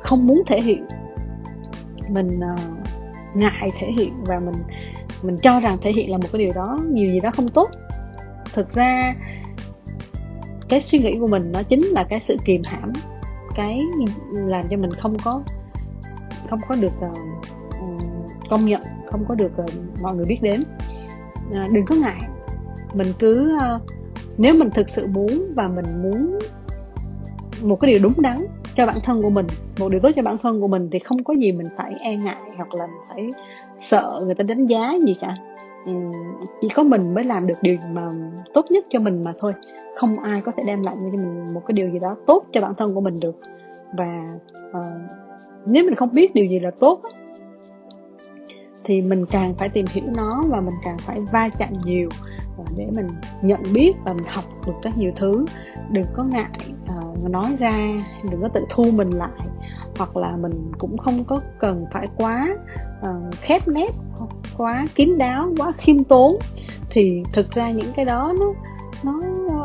không 0.00 0.26
muốn 0.26 0.42
thể 0.46 0.60
hiện. 0.60 0.86
Mình 2.08 2.28
uh, 2.28 2.60
ngại 3.36 3.70
thể 3.78 3.92
hiện 3.92 4.12
và 4.24 4.40
mình 4.40 4.54
mình 5.22 5.38
cho 5.42 5.60
rằng 5.60 5.78
thể 5.82 5.92
hiện 5.92 6.10
là 6.10 6.18
một 6.18 6.28
cái 6.32 6.38
điều 6.38 6.52
đó 6.54 6.78
nhiều 6.90 7.06
gì 7.06 7.20
đó 7.20 7.30
không 7.30 7.48
tốt 7.48 7.70
thực 8.56 8.72
ra 8.72 9.14
cái 10.68 10.80
suy 10.80 10.98
nghĩ 10.98 11.16
của 11.20 11.26
mình 11.26 11.52
nó 11.52 11.62
chính 11.62 11.84
là 11.84 12.04
cái 12.04 12.20
sự 12.20 12.36
kìm 12.44 12.62
hãm 12.64 12.92
cái 13.54 13.82
làm 14.32 14.64
cho 14.70 14.76
mình 14.76 14.90
không 14.90 15.16
có 15.24 15.42
không 16.50 16.58
có 16.68 16.74
được 16.74 16.92
uh, 16.98 17.18
công 18.50 18.66
nhận 18.66 18.82
không 19.06 19.24
có 19.28 19.34
được 19.34 19.52
uh, 19.62 20.00
mọi 20.02 20.14
người 20.14 20.24
biết 20.28 20.38
đến. 20.42 20.64
Uh, 21.48 21.72
đừng 21.72 21.84
có 21.86 21.94
ngại. 21.94 22.20
Mình 22.94 23.12
cứ 23.18 23.56
uh, 23.56 23.82
nếu 24.38 24.54
mình 24.54 24.70
thực 24.70 24.90
sự 24.90 25.06
muốn 25.06 25.52
và 25.56 25.68
mình 25.68 25.84
muốn 26.02 26.38
một 27.62 27.76
cái 27.80 27.90
điều 27.90 28.00
đúng 28.02 28.22
đắn 28.22 28.46
cho 28.76 28.86
bản 28.86 28.98
thân 29.04 29.22
của 29.22 29.30
mình 29.30 29.46
một 29.78 29.88
điều 29.88 30.00
tốt 30.00 30.10
cho 30.16 30.22
bản 30.22 30.36
thân 30.42 30.60
của 30.60 30.68
mình 30.68 30.88
thì 30.92 30.98
không 30.98 31.24
có 31.24 31.34
gì 31.34 31.52
mình 31.52 31.66
phải 31.76 31.94
e 32.00 32.16
ngại 32.16 32.42
hoặc 32.56 32.74
là 32.74 32.86
mình 32.86 33.00
phải 33.08 33.30
sợ 33.80 34.20
người 34.24 34.34
ta 34.34 34.42
đánh 34.42 34.66
giá 34.66 34.94
gì 35.06 35.16
cả 35.20 35.36
chỉ 36.60 36.68
có 36.68 36.82
mình 36.82 37.14
mới 37.14 37.24
làm 37.24 37.46
được 37.46 37.54
điều 37.62 37.76
mà 37.92 38.12
tốt 38.54 38.66
nhất 38.70 38.84
cho 38.90 39.00
mình 39.00 39.24
mà 39.24 39.32
thôi. 39.40 39.52
Không 39.96 40.18
ai 40.18 40.40
có 40.40 40.52
thể 40.56 40.62
đem 40.66 40.82
lại 40.82 40.94
cho 40.98 41.18
mình 41.18 41.54
một 41.54 41.62
cái 41.66 41.72
điều 41.72 41.90
gì 41.90 41.98
đó 41.98 42.16
tốt 42.26 42.44
cho 42.52 42.60
bản 42.60 42.74
thân 42.78 42.94
của 42.94 43.00
mình 43.00 43.20
được. 43.20 43.36
Và 43.96 44.38
uh, 44.70 44.84
nếu 45.66 45.84
mình 45.84 45.94
không 45.94 46.14
biết 46.14 46.34
điều 46.34 46.44
gì 46.44 46.58
là 46.60 46.70
tốt 46.70 47.00
thì 48.86 49.02
mình 49.02 49.24
càng 49.30 49.54
phải 49.54 49.68
tìm 49.68 49.86
hiểu 49.90 50.04
nó 50.16 50.44
và 50.48 50.60
mình 50.60 50.74
càng 50.84 50.98
phải 50.98 51.20
va 51.32 51.48
chạm 51.58 51.68
nhiều 51.84 52.08
ờ, 52.58 52.64
để 52.76 52.86
mình 52.96 53.08
nhận 53.42 53.60
biết 53.72 53.92
và 54.04 54.12
mình 54.12 54.24
học 54.28 54.44
được 54.66 54.72
rất 54.82 54.90
nhiều 54.96 55.12
thứ 55.16 55.44
đừng 55.90 56.06
có 56.14 56.24
ngại 56.24 56.60
uh, 56.98 57.30
nói 57.30 57.56
ra 57.58 57.76
đừng 58.30 58.42
có 58.42 58.48
tự 58.48 58.64
thu 58.70 58.84
mình 58.90 59.10
lại 59.10 59.40
hoặc 59.98 60.16
là 60.16 60.36
mình 60.36 60.72
cũng 60.78 60.98
không 60.98 61.24
có 61.24 61.40
cần 61.58 61.84
phải 61.92 62.08
quá 62.16 62.48
uh, 63.00 63.34
khép 63.34 63.68
nép 63.68 63.90
quá 64.56 64.86
kín 64.94 65.18
đáo 65.18 65.52
quá 65.58 65.72
khiêm 65.78 66.04
tốn. 66.04 66.36
Thì 66.90 67.22
thực 67.32 67.50
ra 67.50 67.70
những 67.70 67.92
cái 67.96 68.04
đó 68.04 68.34
nó 68.40 68.52
nó 69.02 69.20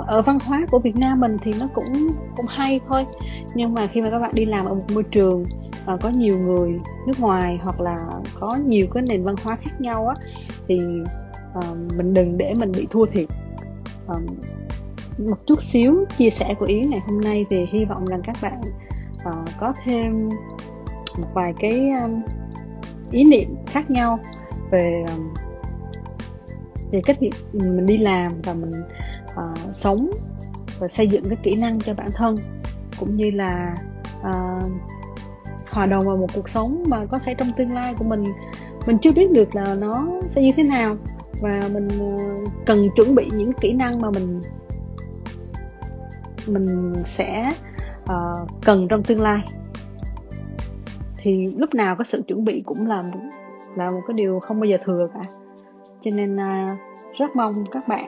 ở 0.07 0.21
văn 0.21 0.37
hóa 0.45 0.65
của 0.71 0.79
Việt 0.79 0.95
Nam 0.95 1.19
mình 1.19 1.37
thì 1.43 1.53
nó 1.59 1.67
cũng 1.75 2.07
cũng 2.35 2.45
hay 2.49 2.79
thôi. 2.87 3.05
Nhưng 3.55 3.73
mà 3.73 3.87
khi 3.87 4.01
mà 4.01 4.09
các 4.09 4.19
bạn 4.19 4.31
đi 4.33 4.45
làm 4.45 4.65
ở 4.65 4.73
một 4.73 4.85
môi 4.93 5.03
trường 5.03 5.43
và 5.85 5.97
có 5.97 6.09
nhiều 6.09 6.37
người 6.37 6.79
nước 7.07 7.19
ngoài 7.19 7.59
hoặc 7.61 7.79
là 7.81 7.97
có 8.39 8.55
nhiều 8.55 8.87
cái 8.93 9.03
nền 9.03 9.23
văn 9.23 9.35
hóa 9.43 9.57
khác 9.61 9.81
nhau 9.81 10.07
á 10.07 10.15
thì 10.67 10.79
uh, 11.57 11.77
mình 11.97 12.13
đừng 12.13 12.37
để 12.37 12.53
mình 12.53 12.71
bị 12.71 12.87
thua 12.91 13.05
thiệt. 13.05 13.27
Uh, 14.11 14.21
một 15.17 15.37
chút 15.45 15.61
xíu 15.61 16.05
chia 16.17 16.29
sẻ 16.29 16.55
của 16.59 16.65
yến 16.65 16.89
ngày 16.89 16.99
hôm 16.99 17.21
nay 17.21 17.45
thì 17.49 17.65
hy 17.71 17.85
vọng 17.85 18.05
rằng 18.05 18.21
các 18.23 18.37
bạn 18.41 18.61
uh, 19.29 19.49
có 19.59 19.73
thêm 19.83 20.29
một 21.19 21.27
vài 21.33 21.53
cái 21.59 21.91
um, 22.01 22.21
ý 23.11 23.23
niệm 23.23 23.55
khác 23.67 23.91
nhau 23.91 24.19
về 24.71 25.05
um, 25.07 25.33
về 26.91 27.01
cách 27.05 27.17
mình 27.53 27.85
đi 27.85 27.97
làm 27.97 28.41
và 28.43 28.53
mình 28.53 28.71
uh, 29.31 29.75
sống 29.75 30.11
và 30.79 30.87
xây 30.87 31.07
dựng 31.07 31.29
cái 31.29 31.37
kỹ 31.43 31.55
năng 31.55 31.81
cho 31.81 31.93
bản 31.93 32.09
thân 32.15 32.35
cũng 32.99 33.15
như 33.15 33.31
là 33.33 33.75
uh, 34.19 34.71
hòa 35.69 35.85
đồng 35.85 36.05
vào 36.05 36.17
một 36.17 36.27
cuộc 36.33 36.49
sống 36.49 36.83
mà 36.87 37.05
có 37.05 37.19
thể 37.19 37.33
trong 37.33 37.51
tương 37.57 37.71
lai 37.71 37.93
của 37.97 38.05
mình 38.05 38.23
mình 38.85 38.97
chưa 39.01 39.11
biết 39.11 39.31
được 39.31 39.55
là 39.55 39.75
nó 39.75 40.07
sẽ 40.27 40.41
như 40.41 40.51
thế 40.57 40.63
nào. 40.63 40.97
Và 41.41 41.69
mình 41.73 42.17
cần 42.65 42.89
chuẩn 42.95 43.15
bị 43.15 43.29
những 43.33 43.53
kỹ 43.53 43.73
năng 43.73 44.01
mà 44.01 44.11
mình 44.11 44.41
mình 46.47 46.93
sẽ 47.05 47.53
uh, 48.03 48.49
cần 48.61 48.87
trong 48.87 49.03
tương 49.03 49.21
lai. 49.21 49.39
Thì 51.17 51.53
lúc 51.57 51.73
nào 51.73 51.95
có 51.95 52.03
sự 52.03 52.21
chuẩn 52.27 52.45
bị 52.45 52.63
cũng 52.65 52.87
là 52.87 53.03
là 53.75 53.91
một 53.91 54.01
cái 54.07 54.13
điều 54.13 54.39
không 54.39 54.59
bao 54.59 54.65
giờ 54.65 54.77
thừa 54.83 55.07
cả. 55.13 55.21
Cho 56.01 56.11
nên 56.11 56.35
uh, 56.35 56.79
rất 57.17 57.35
mong 57.35 57.65
các 57.71 57.87
bạn 57.87 58.05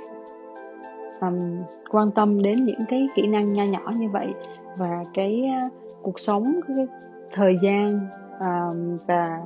um, 1.22 1.64
quan 1.92 2.12
tâm 2.12 2.42
đến 2.42 2.66
những 2.66 2.86
cái 2.90 3.08
kỹ 3.16 3.28
năng 3.28 3.54
nho 3.54 3.64
nhỏ 3.64 3.94
như 3.96 4.10
vậy 4.10 4.34
và 4.78 5.04
cái 5.14 5.44
uh, 5.68 5.74
cuộc 6.02 6.20
sống 6.20 6.60
cái 6.68 6.88
thời 7.34 7.58
gian 7.62 8.08
uh, 8.36 9.02
và 9.08 9.40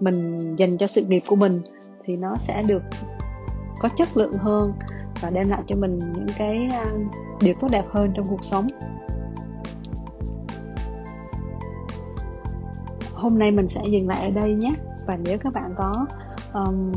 mình 0.00 0.54
dành 0.56 0.78
cho 0.78 0.86
sự 0.86 1.04
nghiệp 1.04 1.22
của 1.26 1.36
mình 1.36 1.60
thì 2.04 2.16
nó 2.16 2.36
sẽ 2.38 2.62
được 2.62 2.82
có 3.80 3.88
chất 3.96 4.16
lượng 4.16 4.32
hơn 4.32 4.72
và 5.20 5.30
đem 5.30 5.48
lại 5.48 5.62
cho 5.66 5.76
mình 5.76 5.98
những 5.98 6.26
cái 6.38 6.68
à, 6.72 6.84
điều 7.40 7.54
tốt 7.60 7.68
đẹp 7.70 7.84
hơn 7.90 8.12
trong 8.16 8.26
cuộc 8.30 8.44
sống. 8.44 8.68
Hôm 13.14 13.38
nay 13.38 13.50
mình 13.50 13.68
sẽ 13.68 13.80
dừng 13.90 14.08
lại 14.08 14.24
ở 14.24 14.30
đây 14.30 14.54
nhé. 14.54 14.70
Và 15.06 15.16
nếu 15.16 15.38
các 15.38 15.52
bạn 15.52 15.74
có 15.76 16.06
um, 16.52 16.92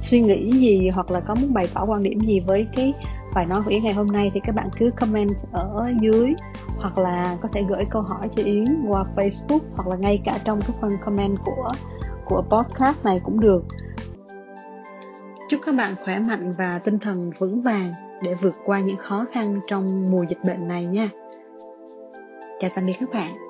suy 0.00 0.20
nghĩ 0.20 0.52
gì 0.52 0.88
hoặc 0.88 1.10
là 1.10 1.20
có 1.20 1.34
muốn 1.34 1.54
bày 1.54 1.68
tỏ 1.74 1.84
quan 1.84 2.02
điểm 2.02 2.20
gì 2.20 2.40
với 2.40 2.66
cái 2.76 2.94
bài 3.34 3.46
nói 3.46 3.62
của 3.64 3.70
Yến 3.70 3.82
ngày 3.82 3.92
hôm 3.94 4.06
nay 4.06 4.30
thì 4.34 4.40
các 4.40 4.54
bạn 4.54 4.68
cứ 4.78 4.90
comment 4.96 5.36
ở 5.52 5.92
dưới. 6.00 6.34
Hoặc 6.76 6.98
là 6.98 7.38
có 7.42 7.48
thể 7.52 7.62
gửi 7.68 7.84
câu 7.90 8.02
hỏi 8.02 8.28
cho 8.36 8.42
Yến 8.42 8.84
qua 8.88 9.04
Facebook 9.16 9.60
hoặc 9.76 9.88
là 9.88 9.96
ngay 9.96 10.20
cả 10.24 10.38
trong 10.44 10.60
cái 10.60 10.76
phần 10.80 10.90
comment 11.04 11.38
của 11.44 11.72
của 12.24 12.42
podcast 12.42 13.04
này 13.04 13.20
cũng 13.24 13.40
được. 13.40 13.64
Các 15.66 15.74
bạn 15.74 15.94
khỏe 16.04 16.18
mạnh 16.18 16.54
và 16.58 16.78
tinh 16.78 16.98
thần 16.98 17.30
vững 17.38 17.62
vàng 17.62 17.92
để 18.22 18.34
vượt 18.42 18.54
qua 18.64 18.80
những 18.80 18.96
khó 18.96 19.26
khăn 19.32 19.60
trong 19.68 20.10
mùa 20.10 20.22
dịch 20.22 20.44
bệnh 20.44 20.68
này 20.68 20.84
nha. 20.84 21.08
Chào 22.60 22.70
tạm 22.74 22.86
biệt 22.86 22.92
các 23.00 23.08
bạn. 23.12 23.45